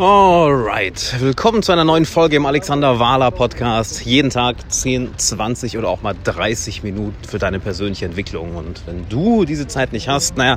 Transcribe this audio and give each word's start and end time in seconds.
Alright, 0.00 1.16
willkommen 1.18 1.60
zu 1.60 1.72
einer 1.72 1.82
neuen 1.82 2.04
Folge 2.04 2.36
im 2.36 2.46
Alexander 2.46 3.00
Wahler 3.00 3.32
Podcast. 3.32 4.04
Jeden 4.04 4.30
Tag 4.30 4.54
10, 4.70 5.18
20 5.18 5.76
oder 5.76 5.88
auch 5.88 6.02
mal 6.02 6.14
30 6.22 6.84
Minuten 6.84 7.16
für 7.28 7.40
deine 7.40 7.58
persönliche 7.58 8.04
Entwicklung. 8.04 8.54
Und 8.54 8.86
wenn 8.86 9.08
du 9.08 9.44
diese 9.44 9.66
Zeit 9.66 9.92
nicht 9.92 10.08
hast, 10.08 10.36
naja, 10.36 10.56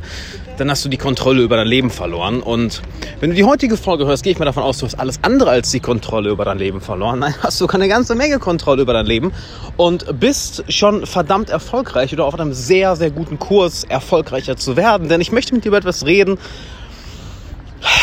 dann 0.60 0.70
hast 0.70 0.86
du 0.86 0.90
die 0.90 0.98
Kontrolle 0.98 1.42
über 1.42 1.56
dein 1.56 1.66
Leben 1.66 1.90
verloren. 1.90 2.44
Und 2.44 2.84
wenn 3.20 3.32
du 3.32 3.36
die 3.36 3.44
heutige 3.44 3.78
Folge 3.78 4.06
hörst, 4.06 4.22
gehe 4.22 4.32
ich 4.32 4.38
mal 4.38 4.46
davon 4.46 4.62
aus, 4.62 4.78
du 4.78 4.86
hast 4.86 5.00
alles 5.00 5.17
andere 5.24 5.49
als 5.49 5.71
die 5.71 5.79
Kontrolle 5.79 6.29
über 6.29 6.46
dein 6.46 6.60
Leben 6.60 6.79
verloren. 6.79 7.17
Nein, 7.17 7.33
hast 7.42 7.60
du 7.60 7.65
keine 7.65 7.87
ganze 7.87 8.13
Menge 8.13 8.37
Kontrolle 8.37 8.83
über 8.83 8.94
dein 8.94 9.08
Leben 9.08 9.33
und 9.76 10.19
bist 10.19 10.65
schon 10.71 11.08
verdammt 11.08 11.49
erfolgreich 11.49 12.13
oder 12.13 12.26
auf 12.26 12.39
einem 12.39 12.53
sehr, 12.53 12.96
sehr 12.96 13.10
guten 13.10 13.39
Kurs, 13.39 13.85
erfolgreicher 13.85 14.55
zu 14.55 14.78
werden. 14.78 15.10
Denn 15.10 15.19
ich 15.19 15.31
möchte 15.31 15.55
mit 15.55 15.63
dir 15.63 15.69
über 15.69 15.79
etwas 15.79 16.05
reden, 16.05 16.38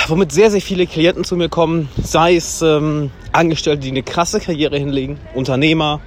womit 0.08 0.32
sehr, 0.32 0.50
sehr 0.50 0.60
viele 0.60 0.86
Klienten 0.86 1.24
zu 1.24 1.36
mir 1.36 1.48
kommen, 1.48 1.88
sei 2.02 2.36
es 2.36 2.62
ähm, 2.62 3.10
Angestellte, 3.32 3.82
die 3.82 3.90
eine 3.90 4.02
krasse 4.02 4.40
Karriere 4.40 4.78
hinlegen, 4.78 5.18
Unternehmer, 5.34 6.00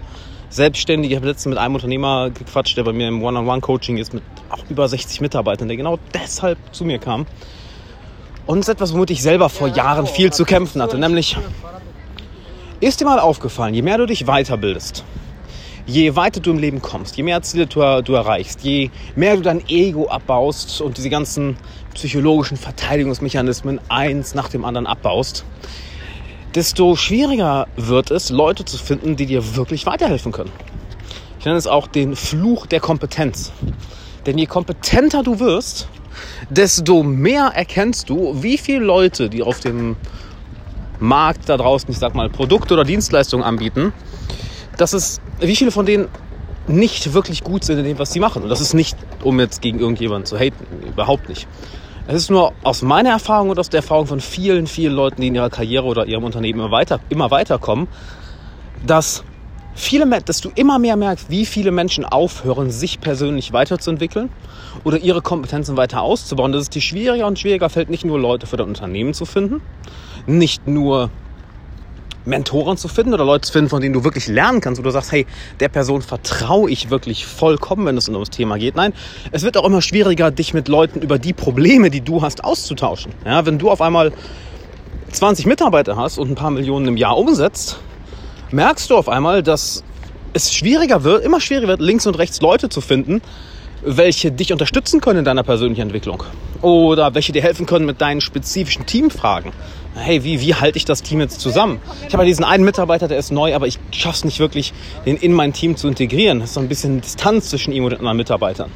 Selbstständige. 0.50 1.14
Ich 1.14 1.18
habe 1.18 1.28
letztens 1.28 1.52
mit 1.52 1.58
einem 1.58 1.76
Unternehmer 1.76 2.30
gequatscht, 2.30 2.76
der 2.76 2.84
bei 2.84 2.94
mir 2.94 3.08
im 3.08 3.24
One-on-One-Coaching 3.24 3.98
ist, 3.98 4.14
mit 4.14 4.24
auch 4.50 4.64
über 4.70 4.88
60 4.88 5.22
Mitarbeitern, 5.22 5.68
der 5.68 5.78
genau 5.78 5.98
deshalb 6.14 6.58
zu 6.72 6.84
mir 6.84 7.00
kam. 7.00 7.26
Und 8.46 8.60
es 8.60 8.68
ist 8.68 8.74
etwas, 8.74 8.94
womit 8.94 9.12
ich 9.12 9.22
selber 9.22 9.50
vor 9.50 9.68
Jahren 9.70 10.08
viel 10.08 10.34
zu 10.34 10.44
kämpfen 10.44 10.82
hatte, 10.82 10.98
nämlich 10.98 11.38
ist 12.82 13.00
dir 13.00 13.06
mal 13.06 13.20
aufgefallen, 13.20 13.76
je 13.76 13.84
mehr 13.84 13.98
du 13.98 14.08
dich 14.08 14.26
weiterbildest, 14.26 15.06
je 15.86 16.16
weiter 16.16 16.42
du 16.42 16.52
im 16.52 16.58
Leben 16.58 16.82
kommst, 16.82 17.16
je 17.16 17.24
mehr 17.24 17.42
Ziele 17.44 17.68
du, 17.68 18.02
du, 18.02 18.14
erreichst, 18.14 18.62
je 18.64 18.90
mehr 19.16 19.36
du 19.36 19.44
dein 19.44 19.64
Ego 19.70 20.10
abbaust 20.10 20.82
und 20.82 20.98
diese 20.98 21.10
ganzen 21.10 21.58
psychologischen 21.94 22.58
Verteidigungsmechanismen 22.58 23.80
eins 23.90 24.36
nach 24.36 24.50
dem 24.50 24.66
anderen 24.66 24.88
abbaust, 24.88 25.46
desto 26.56 26.96
schwieriger 26.96 27.68
wird 27.78 28.12
es, 28.12 28.30
Leute 28.30 28.66
zu 28.66 28.78
finden, 28.78 29.16
die 29.16 29.26
dir 29.26 29.56
wirklich 29.56 29.86
weiterhelfen 29.86 30.32
können. 30.32 30.52
Ich 31.40 31.46
nenne 31.46 31.58
es 31.58 31.68
auch 31.68 31.88
den 31.88 32.16
Fluch 32.16 32.66
der 32.68 32.80
Kompetenz. 32.80 33.52
Denn 34.26 34.38
je 34.38 34.46
kompetenter 34.46 35.24
du 35.24 35.40
wirst, 35.40 35.88
desto 36.50 37.04
mehr 37.04 37.52
erkennst 37.56 38.10
du, 38.10 38.44
wie 38.44 38.58
viele 38.58 38.86
Leute, 38.86 39.30
die 39.30 39.42
auf 39.42 39.60
dem 39.60 39.96
Markt 41.00 41.50
da 41.50 41.58
draußen, 41.58 41.90
ich 41.90 41.98
sag 41.98 42.14
mal, 42.14 42.30
Produkte 42.30 42.76
oder 42.76 42.84
Dienstleistungen 42.84 43.44
anbieten, 43.44 43.94
dass 44.78 44.94
es, 44.94 45.20
wie 45.40 45.56
viele 45.56 45.72
von 45.72 45.86
denen 45.86 46.08
nicht 46.68 47.14
wirklich 47.14 47.44
gut 47.44 47.64
sind 47.64 47.80
in 47.80 47.86
dem, 47.86 48.00
was 48.00 48.14
sie 48.14 48.20
machen. 48.20 48.44
Und 48.44 48.50
das 48.50 48.62
ist 48.62 48.74
nicht, 48.74 48.96
um 49.24 49.40
jetzt 49.40 49.62
gegen 49.62 49.80
irgendjemanden 49.80 50.26
zu 50.26 50.38
haten, 50.38 50.66
überhaupt 50.88 51.28
nicht. 51.28 51.48
Es 52.08 52.16
ist 52.16 52.32
nur 52.32 52.54
aus 52.64 52.82
meiner 52.82 53.12
Erfahrung 53.12 53.50
und 53.50 53.60
aus 53.60 53.70
der 53.70 53.80
Erfahrung 53.80 54.08
von 54.08 54.20
vielen, 54.20 54.68
vielen 54.68 54.94
Leuten, 54.94 55.22
die 55.22 55.28
in 55.28 55.36
ihrer 55.36 55.50
Karriere 55.50 55.86
oder 55.86 56.06
ihrem 56.06 56.24
Unternehmen 56.24 56.60
immer, 56.60 56.72
weiter, 56.72 57.00
immer 57.10 57.30
weiterkommen, 57.30 57.88
dass, 58.86 59.24
viele, 59.76 60.08
dass 60.22 60.42
du 60.42 60.52
immer 60.56 60.80
mehr 60.80 60.96
merkst, 60.96 61.30
wie 61.30 61.46
viele 61.46 61.72
Menschen 61.72 62.04
aufhören, 62.04 62.72
sich 62.72 63.00
persönlich 63.00 63.54
weiterzuentwickeln 63.54 64.30
oder 64.84 64.98
ihre 64.98 65.22
Kompetenzen 65.22 65.78
weiter 65.78 66.02
auszubauen. 66.02 66.52
Dass 66.52 66.64
es 66.64 66.70
dir 66.70 66.82
schwieriger 66.82 67.28
und 67.28 67.38
schwieriger 67.38 67.70
fällt, 67.70 67.90
nicht 67.90 68.04
nur 68.04 68.20
Leute 68.20 68.48
für 68.48 68.58
dein 68.58 68.68
Unternehmen 68.68 69.14
zu 69.14 69.26
finden, 69.26 69.62
nicht 70.26 70.68
nur 70.68 71.12
Mentoren 72.26 72.78
zu 72.78 72.88
finden 72.88 73.14
oder 73.14 73.26
Leute 73.26 73.48
zu 73.48 73.54
finden, 73.54 73.70
von 73.70 73.82
denen 73.82 73.94
du 73.94 74.04
wirklich 74.04 74.28
lernen 74.28 74.62
kannst, 74.62 74.80
wo 74.80 74.84
du 74.84 74.92
sagst, 74.92 75.12
hey, 75.12 75.26
der 75.60 75.70
Person 75.70 76.02
vertraue 76.02 76.70
ich 76.70 76.90
wirklich 76.90 77.26
vollkommen, 77.26 77.86
wenn 77.86 77.98
es 77.98 78.08
um 78.08 78.16
das 78.16 78.30
Thema 78.30 78.58
geht. 78.58 78.76
Nein, 78.76 78.94
es 79.32 79.44
wird 79.44 79.58
auch 79.58 79.66
immer 79.66 79.82
schwieriger, 79.82 80.32
dich 80.32 80.54
mit 80.54 80.68
Leuten 80.68 81.02
über 81.02 81.20
die 81.20 81.34
Probleme, 81.34 81.90
die 81.90 82.02
du 82.02 82.22
hast, 82.22 82.44
auszutauschen. 82.44 83.14
Ja, 83.26 83.46
wenn 83.46 83.58
du 83.58 83.70
auf 83.70 83.82
einmal 83.82 84.12
20 85.12 85.46
Mitarbeiter 85.46 85.96
hast 85.96 86.18
und 86.18 86.30
ein 86.30 86.36
paar 86.36 86.52
Millionen 86.52 86.88
im 86.88 86.98
Jahr 86.98 87.18
umsetzt, 87.18 87.80
merkst 88.52 88.90
du 88.90 88.98
auf 88.98 89.10
einmal, 89.10 89.44
dass 89.44 89.84
es 90.34 90.54
schwieriger 90.54 91.04
wird, 91.04 91.24
immer 91.26 91.42
schwieriger 91.42 91.68
wird, 91.68 91.82
links 91.82 92.08
und 92.08 92.18
rechts 92.18 92.42
Leute 92.42 92.70
zu 92.70 92.82
finden, 92.82 93.22
welche 93.84 94.32
dich 94.32 94.52
unterstützen 94.52 95.02
können 95.02 95.20
in 95.20 95.26
deiner 95.26 95.44
persönlichen 95.44 95.82
Entwicklung 95.82 96.24
oder 96.62 97.14
welche 97.14 97.32
dir 97.32 97.42
helfen 97.42 97.66
können 97.66 97.86
mit 97.86 98.02
deinen 98.02 98.22
spezifischen 98.22 98.86
Teamfragen 98.86 99.52
hey, 99.96 100.24
wie, 100.24 100.42
wie 100.42 100.56
halte 100.56 100.78
ich 100.78 100.86
das 100.86 101.04
Team 101.04 101.20
jetzt 101.20 101.42
zusammen? 101.42 101.80
Ich 102.08 102.14
habe 102.14 102.24
ja 102.24 102.28
diesen 102.28 102.46
einen 102.46 102.64
Mitarbeiter, 102.64 103.08
der 103.08 103.18
ist 103.18 103.32
neu, 103.32 103.56
aber 103.56 103.68
ich 103.68 103.80
schaffe 103.92 104.18
es 104.18 104.26
nicht 104.26 104.40
wirklich, 104.40 104.74
den 105.06 105.18
in 105.18 105.34
mein 105.34 105.54
Team 105.54 105.76
zu 105.76 105.88
integrieren. 105.88 106.40
Es 106.40 106.50
ist 106.50 106.54
so 106.56 106.60
ein 106.60 106.70
bisschen 106.70 107.02
Distanz 107.02 107.50
zwischen 107.50 107.72
ihm 107.72 107.84
und 107.84 107.94
anderen 107.94 108.18
Mitarbeitern. 108.18 108.72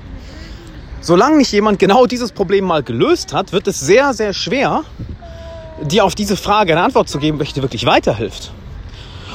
Solange 1.02 1.38
nicht 1.38 1.52
jemand 1.52 1.80
genau 1.80 2.06
dieses 2.06 2.32
Problem 2.32 2.66
mal 2.66 2.84
gelöst 2.84 3.34
hat, 3.34 3.54
wird 3.54 3.68
es 3.68 3.80
sehr, 3.80 4.14
sehr 4.14 4.34
schwer, 4.34 4.84
dir 5.82 6.04
auf 6.04 6.16
diese 6.16 6.36
Frage 6.36 6.74
eine 6.74 6.82
Antwort 6.82 7.10
zu 7.10 7.20
geben, 7.20 7.40
welche 7.40 7.54
dir 7.54 7.62
wirklich 7.62 7.86
weiterhilft. 7.86 8.52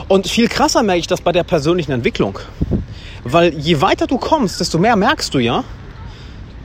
Und 0.09 0.27
viel 0.27 0.49
krasser 0.49 0.83
merke 0.83 1.01
ich 1.01 1.07
das 1.07 1.21
bei 1.21 1.33
der 1.33 1.45
persönlichen 1.45 1.93
Entwicklung. 1.93 2.39
Weil 3.25 3.55
je 3.55 3.81
weiter 3.81 4.07
du 4.07 4.19
kommst, 4.19 4.61
desto 4.61 4.79
mehr 4.79 4.97
merkst 4.97 5.35
du 5.35 5.39
ja, 5.39 5.65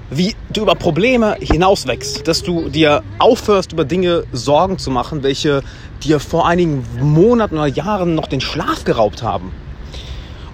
wie 0.10 0.36
du 0.52 0.62
über 0.62 0.76
Probleme 0.76 1.36
hinauswächst, 1.40 2.28
dass 2.28 2.44
du 2.44 2.70
dir 2.70 3.04
aufhörst, 3.20 3.74
über 3.74 3.86
Dinge 3.86 4.24
Sorgen 4.32 4.78
zu 4.78 4.92
machen, 4.92 5.24
welche 5.24 5.64
dir 6.04 6.20
vor 6.20 6.48
einigen 6.48 6.86
Monaten 7.02 7.56
oder 7.56 7.68
Jahren 7.68 8.16
noch 8.16 8.28
den 8.28 8.42
Schlaf 8.42 8.84
geraubt 8.84 9.24
haben. 9.24 9.52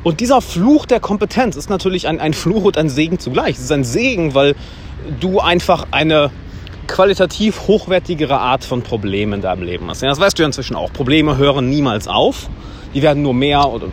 Und 0.03 0.19
dieser 0.19 0.41
Fluch 0.41 0.85
der 0.85 1.00
Kompetenz 1.00 1.56
ist 1.56 1.69
natürlich 1.69 2.07
ein, 2.07 2.19
ein 2.19 2.34
Fluch 2.34 2.63
und 2.63 2.78
ein 2.78 2.90
Segen 2.90 3.19
zugleich. 3.19 3.57
Es 3.57 3.66
ist 3.66 3.72
ein 3.72 3.84
Segen, 3.84 4.34
weil 4.34 4.56
du 5.19 5.40
einfach 5.40 5.88
eine 5.91 6.31
qualitativ 6.88 7.67
hochwertigere 7.67 8.40
Art 8.40 8.63
von 8.63 8.81
Problemen 8.81 9.34
in 9.34 9.41
deinem 9.41 9.63
Leben 9.63 9.88
hast. 9.90 10.01
Das 10.01 10.19
weißt 10.19 10.38
du 10.38 10.44
ja 10.44 10.47
inzwischen 10.47 10.75
auch. 10.75 10.91
Probleme 10.91 11.38
hören 11.38 11.69
niemals 11.69 12.07
auf. 12.07 12.50
Die 12.94 13.01
werden 13.01 13.22
nur 13.22 13.34
mehr 13.34 13.69
oder, 13.69 13.88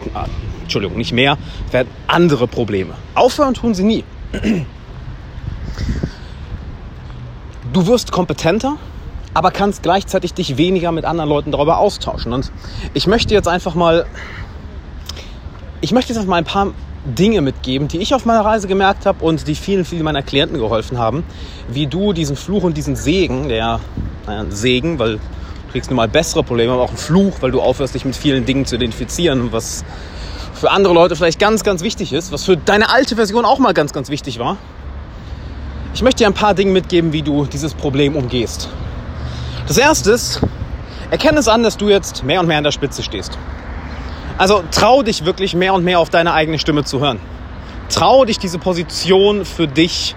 Entschuldigung, 0.69 0.99
nicht 0.99 1.13
mehr, 1.13 1.39
werden 1.71 1.89
andere 2.09 2.47
Probleme. 2.47 2.93
Aufhören 3.15 3.55
tun 3.55 3.73
sie 3.73 3.85
nie. 3.85 4.05
du 7.73 7.87
wirst 7.87 8.13
kompetenter, 8.13 8.77
aber 9.33 9.51
kannst 9.51 9.83
gleichzeitig 9.83 10.35
dich 10.35 10.59
weniger 10.59 10.93
mit 10.93 11.07
anderen 11.07 11.31
Leuten 11.31 11.53
darüber 11.53 11.79
austauschen. 11.79 12.35
Und 12.35 12.53
ich 12.93 13.07
möchte 13.07 13.33
jetzt 13.33 13.49
einfach 13.49 13.75
mal, 13.75 14.05
ich 15.81 15.93
möchte 15.93 16.13
jetzt 16.13 16.29
mal 16.29 16.37
ein 16.37 16.45
paar 16.45 16.73
Dinge 17.07 17.41
mitgeben, 17.41 17.89
die 17.89 17.97
ich 17.99 18.13
auf 18.13 18.27
meiner 18.27 18.45
Reise 18.45 18.69
gemerkt 18.69 19.07
habe 19.07 19.25
und 19.25 19.49
die 19.49 19.55
vielen, 19.55 19.87
vielen 19.87 20.03
meiner 20.03 20.23
Klienten 20.23 20.59
geholfen 20.59 20.99
haben, 20.99 21.25
wie 21.71 21.87
du 21.87 22.13
diesen 22.13 22.37
Fluch 22.37 22.63
und 22.63 22.77
diesen 22.77 22.95
Segen, 22.95 23.49
der, 23.49 23.81
naja, 24.27 24.45
Segen, 24.51 24.99
weil 24.99 25.15
du 25.15 25.21
kriegst 25.73 25.89
nun 25.89 25.97
mal 25.97 26.09
bessere 26.09 26.43
Probleme, 26.43 26.73
aber 26.73 26.83
auch 26.83 26.91
einen 26.91 26.99
Fluch, 26.99 27.37
weil 27.41 27.53
du 27.53 27.63
aufhörst, 27.63 27.95
dich 27.95 28.05
mit 28.05 28.17
vielen 28.17 28.45
Dingen 28.45 28.67
zu 28.67 28.77
identifizieren, 28.77 29.51
was 29.51 29.83
für 30.59 30.71
andere 30.71 30.93
Leute 30.93 31.15
vielleicht 31.15 31.39
ganz, 31.39 31.63
ganz 31.63 31.83
wichtig 31.83 32.13
ist, 32.13 32.33
was 32.33 32.45
für 32.45 32.57
deine 32.57 32.91
alte 32.91 33.17
Version 33.17 33.45
auch 33.45 33.59
mal 33.59 33.73
ganz, 33.73 33.93
ganz 33.93 34.11
wichtig 34.11 34.39
war. 34.39 34.57
Ich 35.95 36.03
möchte 36.03 36.19
dir 36.19 36.27
ein 36.27 36.35
paar 36.35 36.55
Dinge 36.55 36.73
mitgeben, 36.73 37.13
wie 37.13 37.23
du 37.23 37.47
dieses 37.47 37.75
Problem 37.75 38.17
umgehst. 38.17 38.69
Das 39.69 39.79
erste 39.79 40.11
ist, 40.11 40.41
erkenne 41.11 41.39
es 41.39 41.49
an, 41.49 41.63
dass 41.63 41.77
du 41.77 41.89
jetzt 41.89 42.25
mehr 42.25 42.41
und 42.41 42.47
mehr 42.47 42.59
an 42.59 42.65
der 42.65 42.73
Spitze 42.73 43.03
stehst. 43.03 43.39
Also 44.37 44.63
trau 44.71 45.03
dich 45.03 45.25
wirklich 45.25 45.55
mehr 45.55 45.75
und 45.75 45.85
mehr 45.85 46.01
auf 46.01 46.11
deine 46.11 46.33
eigene 46.33 46.59
Stimme 46.59 46.85
zu 46.85 47.01
hören. 47.01 47.21
Trau 47.89 48.25
dich 48.25 48.39
diese 48.39 48.59
Position 48.59 49.45
für 49.45 49.67
dich, 49.67 50.15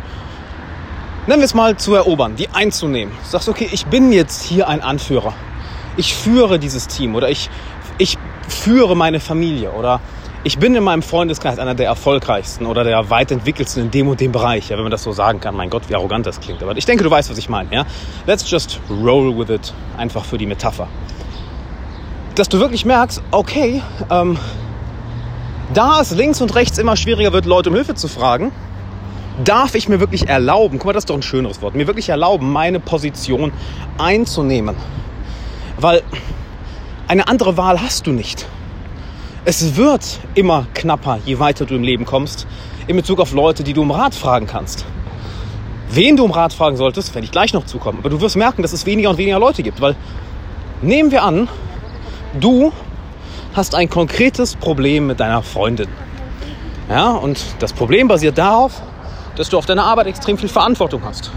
nennen 1.27 1.41
wir 1.41 1.45
es 1.45 1.53
mal, 1.53 1.77
zu 1.77 1.93
erobern, 1.95 2.35
die 2.35 2.49
einzunehmen. 2.49 3.13
Du 3.23 3.29
sagst, 3.29 3.47
okay, 3.47 3.69
ich 3.71 3.85
bin 3.85 4.11
jetzt 4.11 4.43
hier 4.43 4.67
ein 4.67 4.81
Anführer. 4.81 5.33
Ich 5.97 6.15
führe 6.15 6.59
dieses 6.59 6.87
Team 6.87 7.15
oder 7.15 7.29
ich, 7.29 7.49
ich 7.97 8.17
führe 8.47 8.95
meine 8.95 9.19
Familie 9.19 9.71
oder 9.71 10.01
ich 10.43 10.57
bin 10.57 10.73
in 10.73 10.83
meinem 10.83 11.03
Freundeskreis 11.03 11.59
einer 11.59 11.75
der 11.75 11.85
erfolgreichsten 11.85 12.65
oder 12.65 12.83
der 12.83 13.09
weit 13.11 13.31
entwickelsten 13.31 13.83
in 13.83 13.91
dem 13.91 14.07
und 14.07 14.19
dem 14.19 14.31
Bereich, 14.31 14.69
ja, 14.69 14.75
wenn 14.75 14.83
man 14.83 14.91
das 14.91 15.03
so 15.03 15.11
sagen 15.11 15.39
kann. 15.39 15.55
Mein 15.55 15.69
Gott, 15.69 15.83
wie 15.87 15.95
arrogant 15.95 16.25
das 16.25 16.39
klingt. 16.39 16.63
Aber 16.63 16.75
ich 16.75 16.85
denke, 16.85 17.03
du 17.03 17.11
weißt, 17.11 17.29
was 17.29 17.37
ich 17.37 17.47
meine. 17.47 17.71
Ja? 17.71 17.85
Let's 18.25 18.49
just 18.49 18.79
roll 18.89 19.37
with 19.37 19.49
it. 19.49 19.73
Einfach 19.97 20.25
für 20.25 20.39
die 20.39 20.47
Metapher. 20.47 20.87
Dass 22.33 22.49
du 22.49 22.59
wirklich 22.59 22.85
merkst, 22.85 23.21
okay, 23.29 23.83
ähm, 24.09 24.37
da 25.73 26.01
es 26.01 26.11
links 26.11 26.41
und 26.41 26.55
rechts 26.55 26.77
immer 26.79 26.95
schwieriger 26.95 27.33
wird, 27.33 27.45
Leute 27.45 27.69
um 27.69 27.75
Hilfe 27.75 27.93
zu 27.93 28.07
fragen, 28.07 28.51
darf 29.43 29.75
ich 29.75 29.89
mir 29.89 29.99
wirklich 29.99 30.27
erlauben, 30.27 30.79
guck 30.79 30.87
mal, 30.87 30.93
das 30.93 31.01
ist 31.01 31.09
doch 31.09 31.15
ein 31.15 31.21
schöneres 31.21 31.61
Wort, 31.61 31.75
mir 31.75 31.87
wirklich 31.87 32.09
erlauben, 32.09 32.51
meine 32.51 32.79
Position 32.79 33.53
einzunehmen. 33.97 34.75
Weil 35.77 36.01
eine 37.07 37.27
andere 37.27 37.57
Wahl 37.57 37.79
hast 37.79 38.07
du 38.07 38.11
nicht. 38.11 38.47
Es 39.43 39.75
wird 39.75 40.19
immer 40.35 40.67
knapper, 40.75 41.17
je 41.25 41.39
weiter 41.39 41.65
du 41.65 41.73
im 41.73 41.81
Leben 41.81 42.05
kommst, 42.05 42.45
in 42.85 42.95
Bezug 42.95 43.19
auf 43.19 43.33
Leute, 43.33 43.63
die 43.63 43.73
du 43.73 43.81
um 43.81 43.89
Rat 43.89 44.13
fragen 44.13 44.45
kannst. 44.45 44.85
Wen 45.89 46.15
du 46.15 46.25
um 46.25 46.29
Rat 46.29 46.53
fragen 46.53 46.77
solltest, 46.77 47.15
werde 47.15 47.25
ich 47.25 47.31
gleich 47.31 47.51
noch 47.51 47.65
zukommen. 47.65 47.97
Aber 47.99 48.11
du 48.11 48.21
wirst 48.21 48.35
merken, 48.35 48.61
dass 48.61 48.71
es 48.71 48.85
weniger 48.85 49.09
und 49.09 49.17
weniger 49.17 49.39
Leute 49.39 49.63
gibt, 49.63 49.81
weil 49.81 49.95
nehmen 50.83 51.09
wir 51.09 51.23
an, 51.23 51.47
du 52.39 52.71
hast 53.55 53.73
ein 53.73 53.89
konkretes 53.89 54.55
Problem 54.55 55.07
mit 55.07 55.19
deiner 55.19 55.41
Freundin. 55.41 55.89
Ja, 56.87 57.09
und 57.09 57.43
das 57.57 57.73
Problem 57.73 58.07
basiert 58.07 58.37
darauf, 58.37 58.79
dass 59.37 59.49
du 59.49 59.57
auf 59.57 59.65
deiner 59.65 59.85
Arbeit 59.85 60.05
extrem 60.05 60.37
viel 60.37 60.49
Verantwortung 60.49 61.01
hast. 61.03 61.31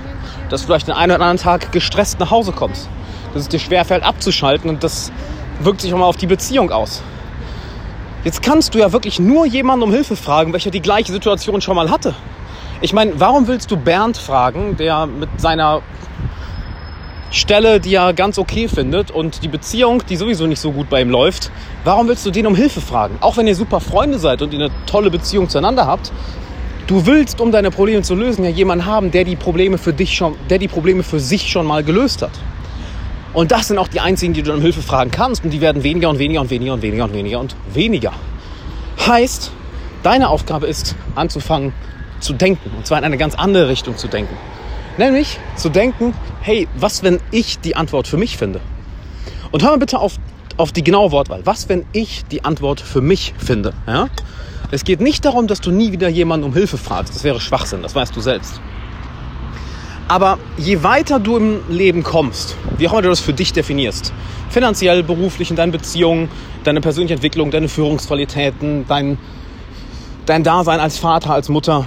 Dass 0.51 0.61
du 0.61 0.67
vielleicht 0.67 0.89
den 0.89 0.95
einen 0.95 1.13
oder 1.13 1.25
anderen 1.25 1.39
Tag 1.39 1.73
gestresst 1.73 2.21
nach 2.21 2.31
Hause 2.31 2.53
kommst. 2.53 2.91
dass 3.33 3.45
es 3.45 3.49
dir 3.49 3.59
schwerfällt 3.59 4.05
abzuschalten 4.05 4.69
und 4.69 4.85
das 4.85 5.11
wirkt 5.61 5.81
sich 5.81 5.93
auch 5.95 5.99
mal 5.99 6.05
auf 6.05 6.19
die 6.19 6.27
Beziehung 6.27 6.71
aus. 6.71 7.03
Jetzt 8.25 8.43
kannst 8.43 8.75
du 8.75 8.79
ja 8.79 8.91
wirklich 8.91 9.21
nur 9.21 9.45
jemanden 9.45 9.83
um 9.83 9.93
Hilfe 9.93 10.17
fragen, 10.17 10.55
welcher 10.55 10.71
die 10.71 10.81
gleiche 10.81 11.13
Situation 11.13 11.61
schon 11.61 11.77
mal 11.77 11.91
hatte. 11.91 12.15
Ich 12.81 12.95
meine, 12.95 13.13
warum 13.21 13.47
willst 13.49 13.71
du 13.71 13.77
Bernd 13.77 14.17
fragen, 14.17 14.79
der 14.79 15.05
mit 15.05 15.29
seiner 15.37 15.83
Stelle, 17.31 17.81
die 17.81 17.95
er 17.95 18.15
ganz 18.15 18.39
okay 18.39 18.67
findet 18.67 19.11
und 19.11 19.43
die 19.43 19.49
Beziehung, 19.49 20.03
die 20.09 20.17
sowieso 20.17 20.47
nicht 20.47 20.61
so 20.61 20.73
gut 20.73 20.89
bei 20.89 21.03
ihm 21.03 21.11
läuft, 21.11 21.51
warum 21.85 22.09
willst 22.09 22.25
du 22.25 22.31
den 22.31 22.47
um 22.47 22.55
Hilfe 22.55 22.81
fragen? 22.81 23.19
Auch 23.21 23.37
wenn 23.37 23.47
ihr 23.47 23.55
super 23.55 23.81
Freunde 23.81 24.19
seid 24.19 24.41
und 24.41 24.55
ihr 24.55 24.61
eine 24.61 24.71
tolle 24.87 25.11
Beziehung 25.11 25.51
zueinander 25.51 25.87
habt, 25.87 26.11
du 26.87 27.05
willst, 27.05 27.43
um 27.43 27.53
deine 27.53 27.71
Probleme 27.71 28.01
zu 28.01 28.15
lösen, 28.15 28.43
ja 28.43 28.51
jemanden 28.51 28.87
haben, 28.87 29.11
der 29.11 29.25
die 29.25 29.37
Probleme 29.37 29.77
für 29.77 29.93
dich 29.93 30.15
schon, 30.15 30.35
der 30.49 30.59
die 30.59 30.69
Probleme 30.69 31.03
für 31.03 31.21
sich 31.21 31.51
schon 31.51 31.67
mal 31.67 31.85
gelöst 31.85 32.23
hat. 32.23 32.33
Und 33.35 33.51
das 33.51 33.69
sind 33.69 33.79
auch 33.79 33.89
die 33.89 34.01
einzigen, 34.01 34.33
die 34.33 34.43
du 34.43 34.53
um 34.55 34.61
Hilfe 34.61 34.81
fragen 34.81 35.11
kannst. 35.11 35.45
Und 35.45 35.51
die 35.51 35.61
werden 35.61 35.83
weniger 35.83 36.09
und 36.09 36.19
weniger 36.19 36.41
und 36.41 36.51
weniger 36.51 36.73
und 36.73 36.83
weniger 36.83 37.05
und 37.05 37.13
weniger 37.13 37.41
und 37.41 37.57
weniger. 37.73 38.13
Heißt, 39.07 39.51
deine 40.05 40.29
Aufgabe 40.29 40.67
ist, 40.67 40.95
anzufangen 41.17 41.73
zu 42.21 42.33
denken. 42.33 42.71
Und 42.77 42.87
zwar 42.87 42.99
in 42.99 43.05
eine 43.05 43.19
ganz 43.19 43.35
andere 43.35 43.69
Richtung 43.69 43.97
zu 43.97 44.07
denken. 44.07 44.37
Nämlich 44.97 45.41
zu 45.57 45.69
denken, 45.69 46.15
hey, 46.41 46.69
was, 46.77 47.03
wenn 47.03 47.19
ich 47.33 47.59
die 47.59 47.75
Antwort 47.75 48.07
für 48.07 48.17
mich 48.17 48.37
finde? 48.37 48.61
Und 49.51 49.65
hör 49.65 49.71
mal 49.71 49.79
bitte 49.79 49.99
auf, 49.99 50.15
auf 50.57 50.71
die 50.71 50.85
genaue 50.85 51.11
Wortwahl. 51.11 51.41
Was, 51.45 51.69
wenn 51.69 51.85
ich 51.93 52.25
die 52.27 52.45
Antwort 52.45 52.81
für 52.81 53.01
mich 53.01 53.35
finde? 53.37 53.75
Ja? 53.89 54.09
Es 54.71 54.85
geht 54.85 55.01
nicht 55.01 55.25
darum, 55.25 55.49
dass 55.49 55.61
du 55.61 55.73
nie 55.73 55.91
wieder 55.91 56.09
jemanden 56.09 56.47
um 56.47 56.53
Hilfe 56.53 56.79
fragst. 56.79 57.15
Das 57.15 57.25
wäre 57.25 57.41
Schwachsinn, 57.41 57.83
das 57.83 57.97
weißt 57.97 58.15
du 58.15 58.21
selbst. 58.21 58.61
Aber 60.07 60.39
je 60.59 60.83
weiter 60.83 61.19
du 61.19 61.37
im 61.37 61.61
Leben 61.69 62.03
kommst, 62.03 62.57
wie 62.77 62.89
auch 62.89 62.93
immer 62.93 63.03
du 63.03 63.09
das 63.09 63.21
für 63.21 63.33
dich 63.33 63.53
definierst, 63.53 64.13
finanziell, 64.51 65.03
beruflich, 65.03 65.51
in 65.51 65.57
deinen 65.57 65.73
Beziehungen, 65.73 66.29
deine 66.63 66.81
persönliche 66.81 67.15
Entwicklung, 67.15 67.51
deine 67.51 67.69
Führungsqualitäten, 67.69 68.85
dein, 68.87 69.19
dein 70.27 70.45
Dasein 70.45 70.79
als 70.79 70.99
Vater, 70.99 71.33
als 71.33 71.49
Mutter, 71.49 71.87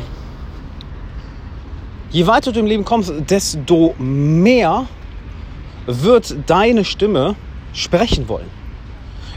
je 2.09 2.25
weiter 2.25 2.51
du 2.51 2.59
im 2.59 2.65
Leben 2.65 2.85
kommst, 2.85 3.13
desto 3.29 3.93
mehr 3.99 4.85
wird 5.85 6.35
deine 6.47 6.83
Stimme 6.85 7.35
sprechen 7.73 8.27
wollen. 8.27 8.49